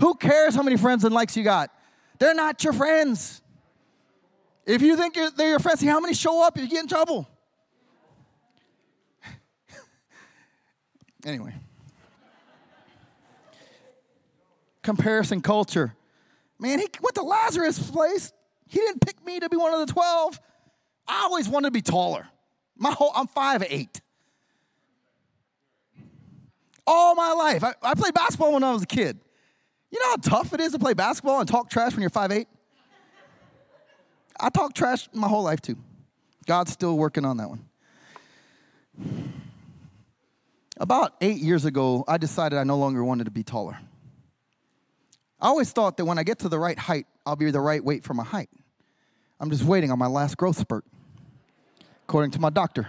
[0.01, 1.71] Who cares how many friends and likes you got?
[2.19, 3.43] They're not your friends.
[4.65, 7.29] If you think they're your friends, see how many show up, you get in trouble.
[11.29, 11.55] Anyway.
[14.83, 15.95] Comparison culture.
[16.59, 18.33] Man, he went to Lazarus' place.
[18.67, 20.41] He didn't pick me to be one of the 12.
[21.07, 22.27] I always wanted to be taller.
[22.77, 24.01] My whole, I'm 5'8".
[26.87, 27.63] All my life.
[27.63, 29.19] I, I played basketball when I was a kid.
[29.91, 32.47] You know how tough it is to play basketball and talk trash when you're 5'8"?
[34.41, 35.77] I talk trash my whole life too.
[36.47, 37.68] God's still working on that one.
[40.79, 43.79] About eight years ago, I decided I no longer wanted to be taller.
[45.41, 47.85] I always thought that when I get to the right height, I'll be the right
[47.85, 48.49] weight for my height.
[49.41, 50.85] I'm just waiting on my last growth spurt,
[52.05, 52.89] according to my doctor.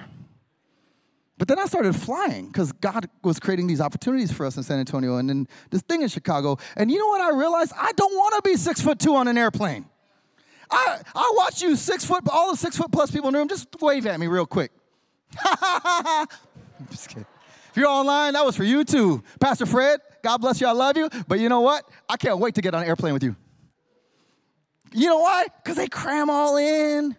[1.37, 4.79] But then I started flying because God was creating these opportunities for us in San
[4.79, 6.57] Antonio and then this thing in Chicago.
[6.75, 7.71] And you know what I realized?
[7.77, 9.85] I don't want to be six foot two on an airplane.
[10.69, 13.47] I, I watch you six foot, all the six foot plus people in the room,
[13.47, 14.71] just wave at me real quick.
[16.91, 17.25] just kidding.
[17.79, 19.23] You're online, that was for you too.
[19.39, 21.09] Pastor Fred, God bless you, I love you.
[21.29, 21.89] But you know what?
[22.09, 23.37] I can't wait to get on an airplane with you.
[24.91, 25.45] You know why?
[25.63, 27.15] Because they cram all in.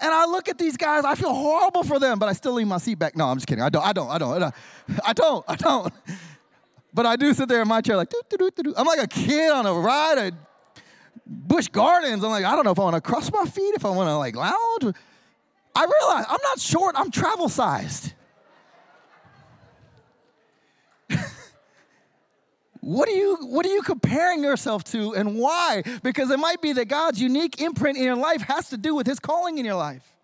[0.00, 2.66] And I look at these guys, I feel horrible for them, but I still leave
[2.66, 3.16] my seat back.
[3.16, 3.62] No, I'm just kidding.
[3.62, 4.54] I don't, I don't, I don't, I don't,
[5.04, 5.44] I don't.
[5.46, 5.94] I don't.
[6.92, 9.06] But I do sit there in my chair like, doo, doo, doo, I'm like a
[9.06, 10.34] kid on a ride at
[11.24, 12.24] Busch Gardens.
[12.24, 14.08] I'm like, I don't know if I want to cross my feet, if I want
[14.08, 14.96] to like lounge.
[15.76, 18.14] I realize I'm not short, I'm travel sized.
[22.88, 25.82] What are you what are you comparing yourself to and why?
[26.02, 29.06] Because it might be that God's unique imprint in your life has to do with
[29.06, 30.14] his calling in your life.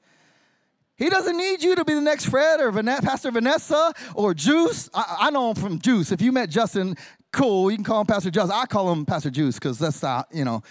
[0.96, 4.88] He doesn't need you to be the next Fred or Pastor Vanessa or Juice.
[4.94, 6.10] I, I, know him from Juice.
[6.10, 6.96] If you met Justin,
[7.32, 7.70] cool.
[7.70, 8.48] You can call him Pastor Juice.
[8.48, 10.62] I call him Pastor Juice because that's uh, you know.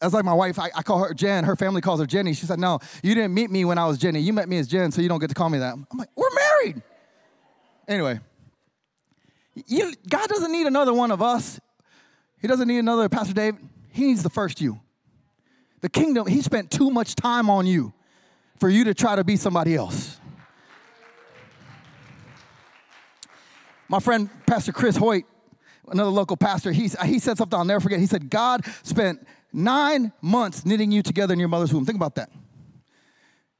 [0.00, 0.60] That's like my wife.
[0.60, 1.42] I, I, call her Jen.
[1.42, 2.34] Her family calls her Jenny.
[2.34, 4.20] She said, "No, you didn't meet me when I was Jenny.
[4.20, 6.10] You met me as Jen, so you don't get to call me that." I'm like,
[6.14, 6.80] "We're married."
[7.88, 8.20] Anyway,
[9.66, 11.60] you, God doesn't need another one of us.
[12.40, 13.60] He doesn't need another Pastor David.
[13.90, 14.80] He needs the first you.
[15.80, 17.92] The kingdom, he spent too much time on you
[18.58, 20.18] for you to try to be somebody else.
[23.88, 25.24] My friend, Pastor Chris Hoyt,
[25.88, 28.00] another local pastor, he, he said something I'll never forget.
[28.00, 31.84] He said, God spent nine months knitting you together in your mother's womb.
[31.84, 32.30] Think about that.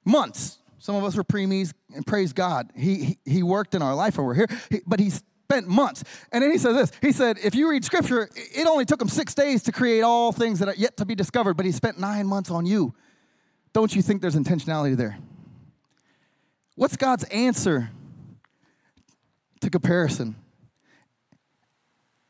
[0.04, 0.58] Months.
[0.78, 2.70] Some of us were preemies, and praise God.
[2.74, 6.02] He, he, he worked in our life and we're here, he, but he's spent months.
[6.32, 9.08] And then he said this He said, if you read scripture, it only took him
[9.08, 11.98] six days to create all things that are yet to be discovered, but he spent
[11.98, 12.94] nine months on you.
[13.72, 15.18] Don't you think there's intentionality there?
[16.76, 17.90] What's God's answer
[19.60, 20.36] to comparison?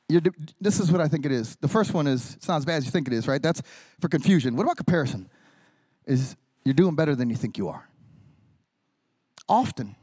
[0.09, 0.23] You're,
[0.61, 1.57] this is what I think it is.
[1.57, 3.43] The first one is, it's not as bad as you think it is, right?
[3.43, 3.63] That's
[4.01, 4.55] for confusion.
[4.57, 5.31] What about comparison?
[6.07, 7.89] Is you're doing better than you think you are.
[9.49, 9.97] Often,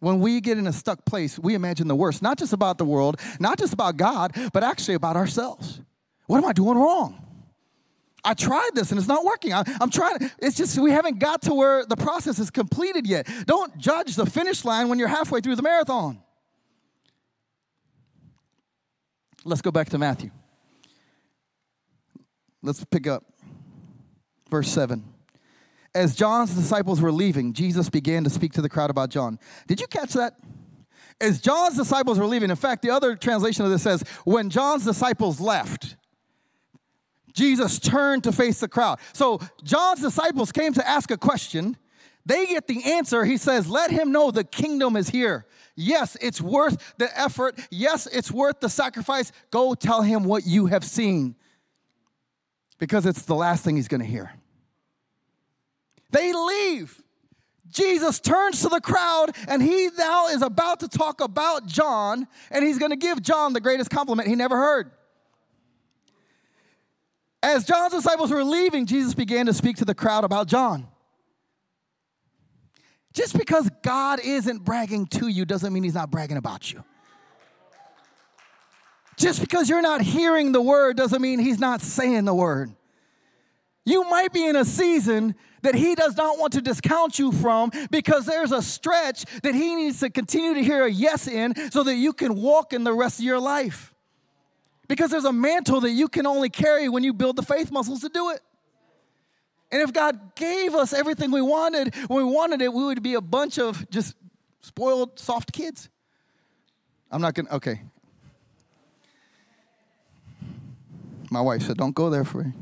[0.00, 2.84] when we get in a stuck place, we imagine the worst, not just about the
[2.84, 5.80] world, not just about God, but actually about ourselves.
[6.26, 7.26] What am I doing wrong?
[8.24, 9.52] I tried this and it's not working.
[9.52, 10.30] I, am trying.
[10.38, 13.28] It's just we haven't got to where the process is completed yet.
[13.46, 16.18] Don't judge the finish line when you're halfway through the marathon.
[19.44, 20.30] Let's go back to Matthew.
[22.62, 23.24] Let's pick up
[24.50, 25.02] verse 7.
[25.94, 29.38] As John's disciples were leaving, Jesus began to speak to the crowd about John.
[29.66, 30.34] Did you catch that?
[31.20, 34.84] As John's disciples were leaving, in fact, the other translation of this says, when John's
[34.84, 35.96] disciples left,
[37.32, 38.98] Jesus turned to face the crowd.
[39.12, 41.76] So John's disciples came to ask a question.
[42.24, 43.24] They get the answer.
[43.24, 45.46] He says, Let him know the kingdom is here.
[45.76, 47.58] Yes, it's worth the effort.
[47.70, 49.32] Yes, it's worth the sacrifice.
[49.50, 51.36] Go tell him what you have seen
[52.78, 54.32] because it's the last thing he's going to hear.
[56.10, 57.00] They leave.
[57.70, 62.64] Jesus turns to the crowd and he now is about to talk about John and
[62.64, 64.90] he's going to give John the greatest compliment he never heard.
[67.42, 70.88] As John's disciples were leaving, Jesus began to speak to the crowd about John.
[73.12, 76.84] Just because God isn't bragging to you doesn't mean he's not bragging about you.
[79.16, 82.74] Just because you're not hearing the word doesn't mean he's not saying the word.
[83.84, 87.70] You might be in a season that he does not want to discount you from
[87.90, 91.82] because there's a stretch that he needs to continue to hear a yes in so
[91.82, 93.94] that you can walk in the rest of your life.
[94.88, 98.00] Because there's a mantle that you can only carry when you build the faith muscles
[98.00, 98.40] to do it.
[99.72, 103.14] And if God gave us everything we wanted, when we wanted it, we would be
[103.14, 104.16] a bunch of just
[104.62, 105.88] spoiled, soft kids.
[107.10, 107.82] I'm not gonna, okay.
[111.30, 112.52] My wife said, Don't go there, Free.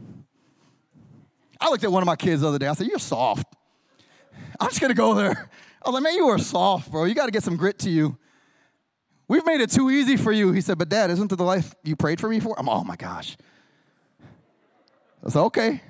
[1.61, 2.67] I looked at one of my kids the other day.
[2.67, 3.47] I said, You're soft.
[4.61, 5.51] I'm just gonna go there.
[5.83, 7.05] I was like, Man, you are soft, bro.
[7.05, 8.17] You gotta get some grit to you.
[9.27, 10.53] We've made it too easy for you.
[10.53, 12.59] He said, But dad, isn't it the life you prayed for me for?
[12.59, 13.37] I'm, oh my gosh.
[15.25, 15.81] I said, Okay.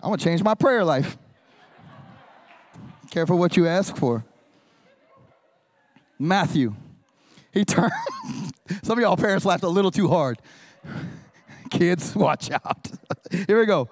[0.00, 1.16] I'm gonna change my prayer life.
[3.10, 4.24] Careful what you ask for.
[6.18, 6.74] Matthew.
[7.52, 7.92] He turned.
[8.82, 10.38] Some of y'all parents laughed a little too hard.
[11.70, 12.90] Kids, watch out.
[13.46, 13.88] Here we go.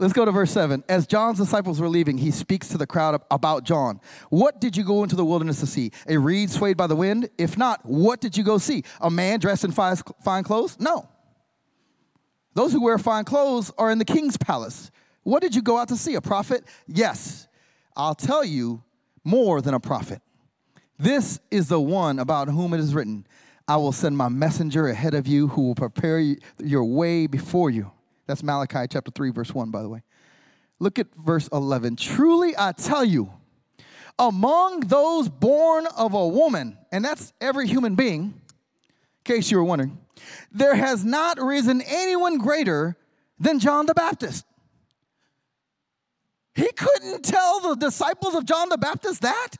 [0.00, 0.82] Let's go to verse 7.
[0.88, 4.00] As John's disciples were leaving, he speaks to the crowd about John.
[4.30, 5.92] What did you go into the wilderness to see?
[6.08, 7.28] A reed swayed by the wind?
[7.36, 8.82] If not, what did you go see?
[9.02, 10.78] A man dressed in fine clothes?
[10.80, 11.06] No.
[12.54, 14.90] Those who wear fine clothes are in the king's palace.
[15.22, 16.14] What did you go out to see?
[16.14, 16.64] A prophet?
[16.86, 17.46] Yes.
[17.94, 18.82] I'll tell you
[19.22, 20.22] more than a prophet.
[20.98, 23.26] This is the one about whom it is written
[23.68, 27.92] I will send my messenger ahead of you who will prepare your way before you.
[28.30, 30.04] That's Malachi chapter 3, verse 1, by the way.
[30.78, 31.96] Look at verse 11.
[31.96, 33.32] Truly I tell you,
[34.20, 38.32] among those born of a woman, and that's every human being, in
[39.24, 39.98] case you were wondering,
[40.52, 42.96] there has not risen anyone greater
[43.40, 44.46] than John the Baptist.
[46.54, 49.56] He couldn't tell the disciples of John the Baptist that.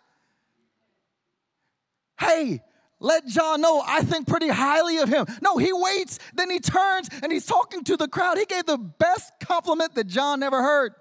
[2.20, 2.62] Hey,
[3.00, 5.26] let John know I think pretty highly of him.
[5.42, 8.38] No, he waits, then he turns and he's talking to the crowd.
[8.38, 10.92] He gave the best compliment that John never heard.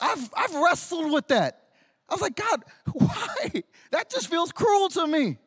[0.00, 1.62] I've, I've wrestled with that.
[2.08, 3.62] I was like, God, why?
[3.92, 5.38] That just feels cruel to me.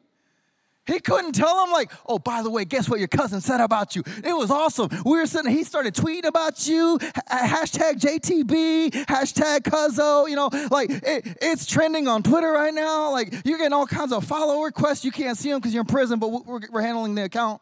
[0.91, 3.95] He couldn't tell him, like, oh, by the way, guess what your cousin said about
[3.95, 4.04] you?
[4.23, 4.89] It was awesome.
[5.06, 6.97] We were sitting, he started tweeting about you,
[7.30, 13.12] hashtag JTB, hashtag Cuzzo, you know, like it, it's trending on Twitter right now.
[13.12, 15.06] Like you're getting all kinds of follow requests.
[15.06, 17.62] You can't see them because you're in prison, but we're, we're handling the account.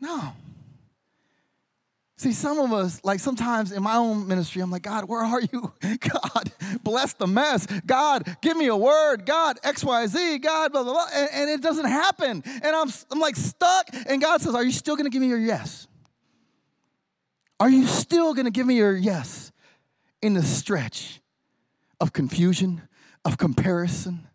[0.00, 0.32] No.
[2.22, 5.40] See, some of us, like sometimes in my own ministry, I'm like, God, where are
[5.40, 5.72] you?
[5.82, 6.52] God,
[6.84, 7.66] bless the mess.
[7.84, 9.26] God, give me a word.
[9.26, 10.38] God, X, Y, Z.
[10.38, 11.08] God, blah, blah, blah.
[11.12, 12.44] And, and it doesn't happen.
[12.46, 13.88] And I'm, I'm like stuck.
[14.06, 15.88] And God says, Are you still going to give me your yes?
[17.58, 19.50] Are you still going to give me your yes
[20.22, 21.20] in the stretch
[22.00, 22.82] of confusion,
[23.24, 24.28] of comparison?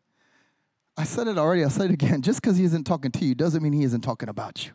[0.98, 2.22] I said it already, I'll say it again.
[2.22, 4.74] Just because he isn't talking to you doesn't mean he isn't talking about you.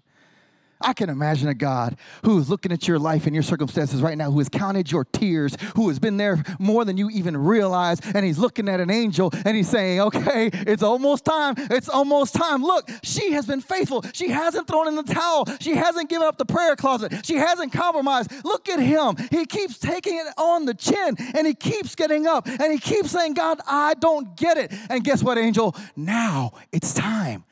[0.82, 4.16] I can imagine a God who is looking at your life and your circumstances right
[4.16, 8.00] now, who has counted your tears, who has been there more than you even realize,
[8.14, 11.54] and he's looking at an angel and he's saying, Okay, it's almost time.
[11.58, 12.62] It's almost time.
[12.62, 14.04] Look, she has been faithful.
[14.12, 15.46] She hasn't thrown in the towel.
[15.60, 17.24] She hasn't given up the prayer closet.
[17.24, 18.30] She hasn't compromised.
[18.44, 19.16] Look at him.
[19.30, 23.10] He keeps taking it on the chin and he keeps getting up and he keeps
[23.10, 24.72] saying, God, I don't get it.
[24.90, 25.76] And guess what, angel?
[25.96, 27.44] Now it's time.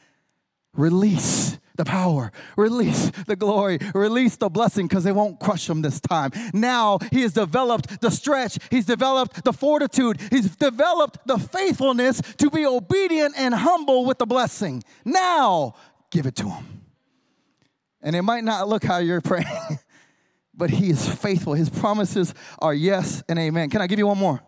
[0.75, 5.99] Release the power, release the glory, release the blessing because they won't crush him this
[5.99, 6.31] time.
[6.53, 12.51] Now he has developed the stretch, he's developed the fortitude, he's developed the faithfulness to
[12.51, 14.83] be obedient and humble with the blessing.
[15.07, 15.75] Now
[16.11, 16.83] give it to him.
[18.03, 19.79] And it might not look how you're praying,
[20.53, 21.55] but he is faithful.
[21.55, 23.71] His promises are yes and amen.
[23.71, 24.43] Can I give you one more?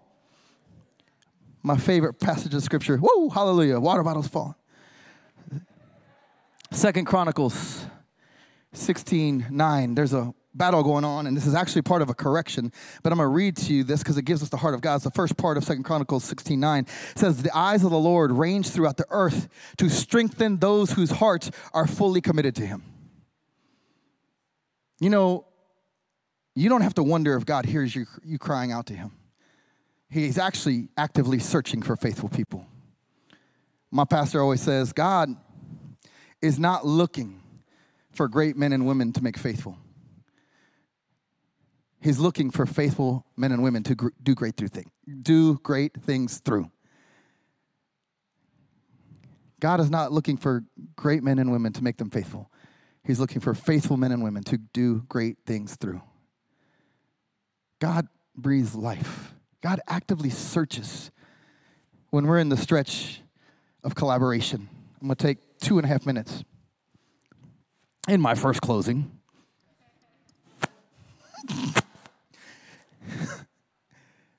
[1.63, 2.99] My favorite passage of scripture.
[2.99, 3.81] Whoa, hallelujah.
[3.81, 4.55] Water bottles falling.
[6.73, 7.85] Second Chronicles
[8.73, 9.95] 16 9.
[9.95, 12.73] There's a battle going on, and this is actually part of a correction.
[13.03, 14.81] But I'm going to read to you this because it gives us the heart of
[14.81, 14.97] God.
[14.97, 16.87] It's the first part of Second Chronicles 16:9.
[17.11, 21.11] It says, "The eyes of the Lord range throughout the earth to strengthen those whose
[21.11, 22.83] hearts are fully committed to Him."
[24.99, 25.45] You know,
[26.55, 29.11] you don't have to wonder if God hears you, you crying out to Him.
[30.09, 32.67] He's actually actively searching for faithful people.
[33.91, 35.37] My pastor always says, God
[36.43, 37.41] is not looking
[38.13, 39.79] for great men and women to make faithful.
[42.01, 44.91] He's looking for faithful men and women to gr- do great through things,
[45.23, 46.71] do great things through.
[49.61, 50.65] God is not looking for
[50.97, 52.51] great men and women to make them faithful.
[53.05, 56.03] He's looking for faithful men and women to do great things through.
[57.79, 59.35] God breathes life.
[59.61, 61.13] God actively searches
[62.11, 63.23] when we're in the stretch
[63.85, 64.69] of collaboration.
[65.01, 66.45] I'm going to take two and a half minutes
[68.09, 69.11] in my first closing.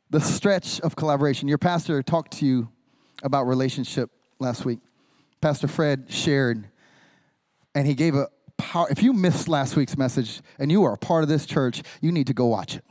[0.10, 1.48] the stretch of collaboration.
[1.48, 2.70] Your pastor talked to you
[3.24, 4.80] about relationship last week.
[5.42, 6.70] Pastor Fred shared,
[7.74, 8.88] and he gave a power.
[8.90, 12.12] If you missed last week's message and you are a part of this church, you
[12.12, 12.84] need to go watch it.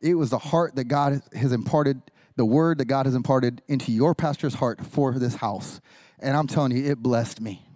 [0.00, 2.02] It was the heart that God has imparted,
[2.36, 5.80] the word that God has imparted into your pastor's heart for this house.
[6.18, 7.66] And I'm telling you, it blessed me.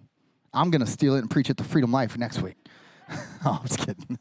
[0.53, 2.57] I'm going to steal it and preach it to Freedom Life next week.
[3.45, 4.19] oh, I'm just kidding.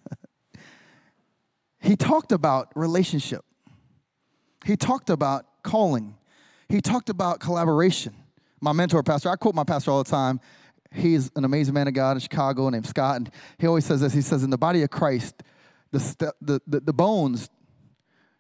[1.81, 3.45] he talked about relationship,
[4.65, 6.17] he talked about calling,
[6.69, 8.15] he talked about collaboration.
[8.63, 10.39] My mentor, pastor, I quote my pastor all the time.
[10.93, 13.17] He's an amazing man of God in Chicago named Scott.
[13.17, 15.43] And he always says this He says, In the body of Christ,
[15.93, 17.49] the, the, the, the bones,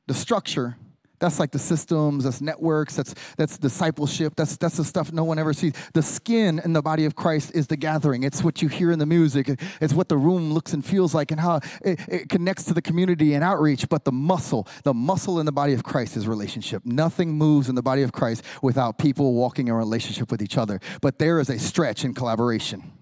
[0.06, 0.76] the structure,
[1.20, 5.38] that's like the systems, that's networks, that's that's discipleship, that's that's the stuff no one
[5.38, 5.74] ever sees.
[5.92, 8.22] The skin in the body of Christ is the gathering.
[8.22, 9.60] It's what you hear in the music.
[9.80, 12.82] It's what the room looks and feels like and how it, it connects to the
[12.82, 13.88] community and outreach.
[13.88, 16.84] But the muscle, the muscle in the body of Christ is relationship.
[16.84, 20.80] Nothing moves in the body of Christ without people walking in relationship with each other.
[21.00, 22.92] But there is a stretch in collaboration.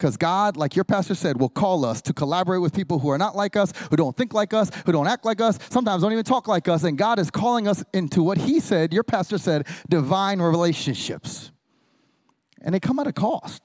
[0.00, 3.18] Because God, like your pastor said, will call us to collaborate with people who are
[3.18, 6.12] not like us, who don't think like us, who don't act like us, sometimes don't
[6.12, 6.84] even talk like us.
[6.84, 11.52] And God is calling us into what He said, your pastor said, divine relationships.
[12.62, 13.62] And they come at a cost.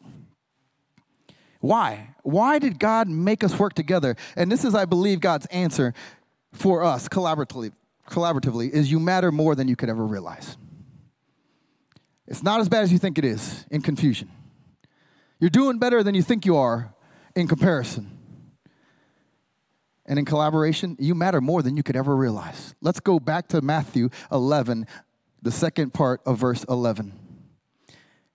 [1.61, 2.15] Why?
[2.23, 4.17] Why did God make us work together?
[4.35, 5.93] And this is, I believe, God's answer
[6.51, 7.71] for us collaboratively,
[8.09, 10.57] collaboratively is you matter more than you could ever realize.
[12.27, 14.29] It's not as bad as you think it is in confusion.
[15.39, 16.93] You're doing better than you think you are
[17.35, 18.11] in comparison.
[20.05, 22.75] And in collaboration, you matter more than you could ever realize.
[22.81, 24.85] Let's go back to Matthew 11,
[25.41, 27.13] the second part of verse 11.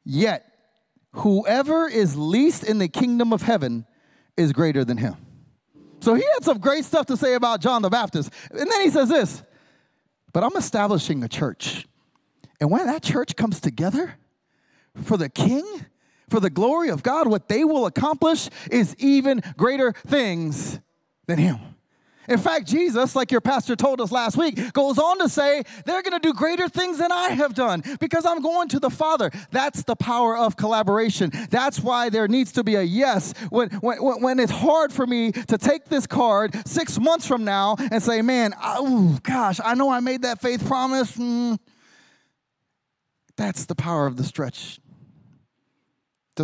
[0.04, 0.46] Yet,
[1.12, 3.86] whoever is least in the kingdom of heaven
[4.36, 5.16] is greater than him.
[6.00, 8.32] So he had some great stuff to say about John the Baptist.
[8.50, 9.42] And then he says this,
[10.32, 11.86] but I'm establishing a church.
[12.60, 14.14] And when that church comes together
[15.02, 15.64] for the king,
[16.30, 20.80] for the glory of God, what they will accomplish is even greater things
[21.26, 21.58] than him.
[22.28, 26.02] In fact, Jesus, like your pastor told us last week, goes on to say, they're
[26.02, 29.32] going to do greater things than I have done because I'm going to the Father.
[29.50, 31.32] That's the power of collaboration.
[31.50, 33.34] That's why there needs to be a yes.
[33.50, 37.74] When, when, when it's hard for me to take this card six months from now
[37.90, 41.16] and say, man, oh gosh, I know I made that faith promise.
[41.16, 41.58] Mm.
[43.36, 44.78] That's the power of the stretch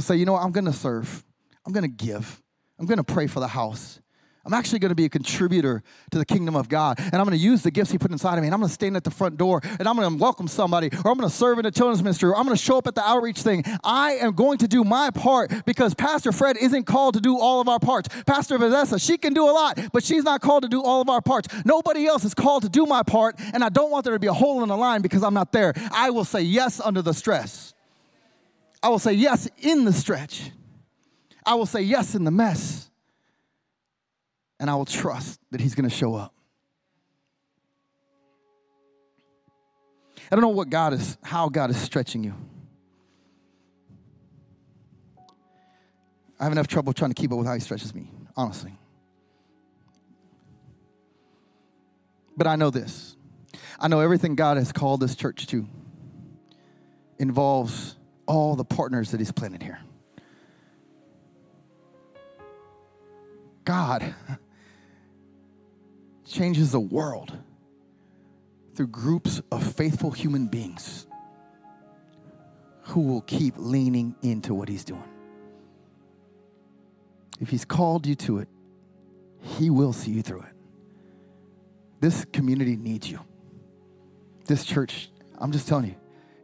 [0.01, 1.25] to say, you know what, I'm gonna serve,
[1.65, 2.43] I'm gonna give,
[2.79, 4.01] I'm gonna pray for the house.
[4.47, 5.83] I'm actually going to be a contributor
[6.13, 7.01] to the kingdom of God.
[7.01, 8.47] And I'm going to use the gifts He put inside of me.
[8.47, 10.87] And I'm going to stand at the front door and I'm going to welcome somebody,
[11.05, 12.87] or I'm going to serve in the children's ministry, or I'm going to show up
[12.87, 13.65] at the outreach thing.
[13.83, 17.61] I am going to do my part because Pastor Fred isn't called to do all
[17.61, 18.09] of our parts.
[18.25, 21.11] Pastor Vanessa, she can do a lot, but she's not called to do all of
[21.11, 21.49] our parts.
[21.65, 23.35] Nobody else is called to do my part.
[23.53, 25.51] And I don't want there to be a hole in the line because I'm not
[25.51, 25.75] there.
[25.91, 27.75] I will say yes under the stress.
[28.87, 30.53] I will say yes in the stretch.
[31.45, 32.89] I will say yes in the mess.
[34.61, 36.33] And I will trust that He's going to show up.
[40.31, 42.37] I don't know what God is, how God is stretching you.
[46.39, 48.79] I have enough trouble trying to keep up with how He stretches me, honestly.
[52.37, 53.17] But I know this
[53.81, 55.67] I know everything God has called this church to
[57.19, 57.96] involves
[58.27, 59.79] all the partners that He's planted here.
[63.65, 64.15] God
[66.27, 67.37] changes the world
[68.75, 71.07] through groups of faithful human beings
[72.83, 75.03] who will keep leaning into what He's doing.
[77.41, 78.49] If He's called you to it,
[79.41, 80.53] He will see you through it.
[82.01, 83.21] This community needs you.
[84.45, 85.97] This church, I'm just telling you,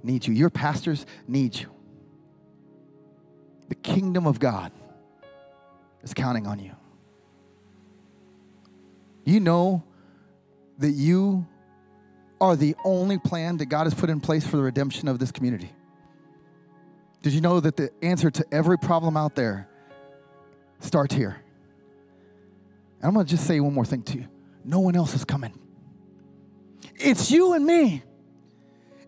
[0.05, 0.35] needs you.
[0.35, 1.71] Your pastors need you.
[3.69, 4.73] The kingdom of God
[6.03, 6.73] is counting on you.
[9.25, 9.85] You know
[10.79, 11.47] that you
[12.41, 15.31] are the only plan that God has put in place for the redemption of this
[15.31, 15.71] community.
[17.23, 19.69] Did you know that the answer to every problem out there
[20.81, 21.41] starts here?
[23.01, 24.29] And I'm going to just say one more thing to you.
[24.65, 25.57] No one else is coming.
[26.97, 28.03] It's you and me.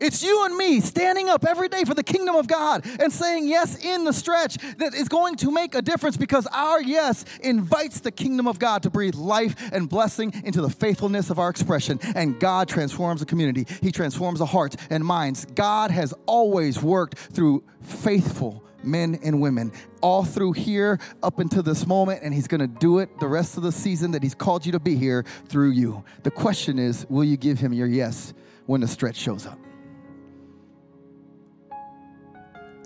[0.00, 3.46] It's you and me standing up every day for the kingdom of God and saying
[3.46, 8.00] yes in the stretch that is going to make a difference because our yes invites
[8.00, 11.98] the kingdom of God to breathe life and blessing into the faithfulness of our expression.
[12.14, 15.46] And God transforms the community, He transforms the hearts and minds.
[15.54, 21.86] God has always worked through faithful men and women all through here up until this
[21.86, 24.72] moment, and He's gonna do it the rest of the season that He's called you
[24.72, 26.04] to be here through you.
[26.22, 28.34] The question is will you give Him your yes
[28.66, 29.58] when the stretch shows up?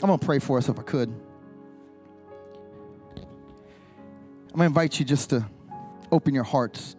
[0.03, 1.09] I'm going to pray for us if I could.
[4.49, 5.44] I'm going to invite you just to
[6.12, 6.94] open your hearts.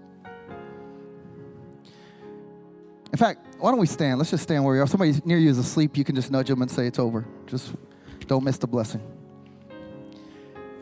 [3.12, 4.18] In fact, why don't we stand?
[4.18, 4.84] Let's just stand where we are.
[4.84, 7.26] If somebody near you is asleep, you can just nudge them and say it's over.
[7.48, 7.74] Just
[8.28, 9.02] don't miss the blessing.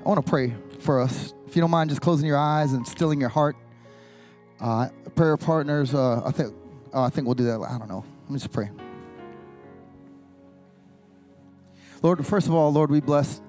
[0.05, 1.33] I want to pray for us.
[1.47, 3.55] If you don't mind just closing your eyes and stilling your heart.
[4.59, 6.53] Uh, prayer partners, uh, I think
[6.93, 7.61] uh, I think we'll do that.
[7.61, 8.03] I don't know.
[8.23, 8.69] Let me just pray.
[12.03, 13.41] Lord, first of all, Lord, we bless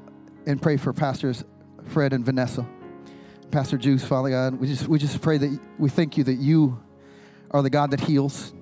[0.47, 1.45] and pray for pastors
[1.89, 2.67] Fred and Vanessa,
[3.51, 4.55] Pastor Juice, Father God.
[4.55, 6.83] We just we just pray that we thank you that you
[7.51, 8.53] are the God that heals.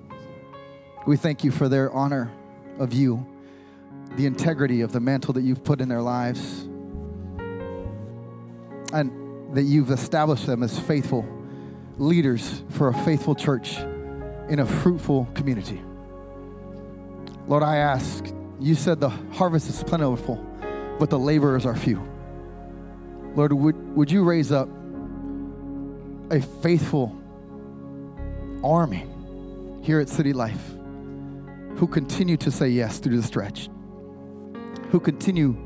[1.07, 2.33] We thank you for their honor
[2.79, 3.25] of you,
[4.17, 6.63] the integrity of the mantle that you've put in their lives,
[8.93, 11.25] and that you've established them as faithful
[11.99, 13.79] leaders for a faithful church
[14.49, 15.81] in a fruitful community.
[17.47, 18.25] Lord, I ask
[18.61, 20.37] you said the harvest is plentiful,
[20.99, 22.03] but the laborers are few.
[23.35, 24.69] Lord, would, would you raise up
[26.31, 27.17] a faithful
[28.65, 29.07] army
[29.83, 30.73] here at City Life
[31.77, 33.69] who continue to say yes through the stretch,
[34.91, 35.57] who continue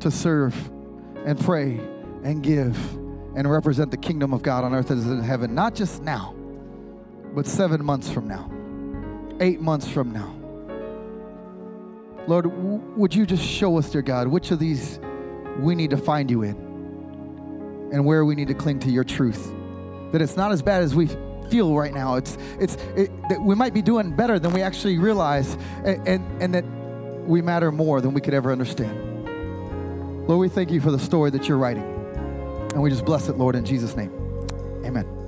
[0.00, 0.54] to serve
[1.26, 1.80] and pray
[2.22, 2.76] and give
[3.34, 6.34] and represent the kingdom of God on earth as in heaven, not just now,
[7.34, 8.50] but seven months from now,
[9.40, 10.41] eight months from now
[12.26, 12.46] Lord,
[12.96, 15.00] would you just show us, dear God, which of these
[15.58, 16.56] we need to find you in
[17.92, 19.52] and where we need to cling to your truth?
[20.12, 21.08] That it's not as bad as we
[21.50, 22.14] feel right now.
[22.16, 25.54] It's, it's, it, that we might be doing better than we actually realize
[25.84, 26.64] and, and, and that
[27.26, 30.28] we matter more than we could ever understand.
[30.28, 31.84] Lord, we thank you for the story that you're writing.
[32.72, 34.12] And we just bless it, Lord, in Jesus' name.
[34.84, 35.21] Amen.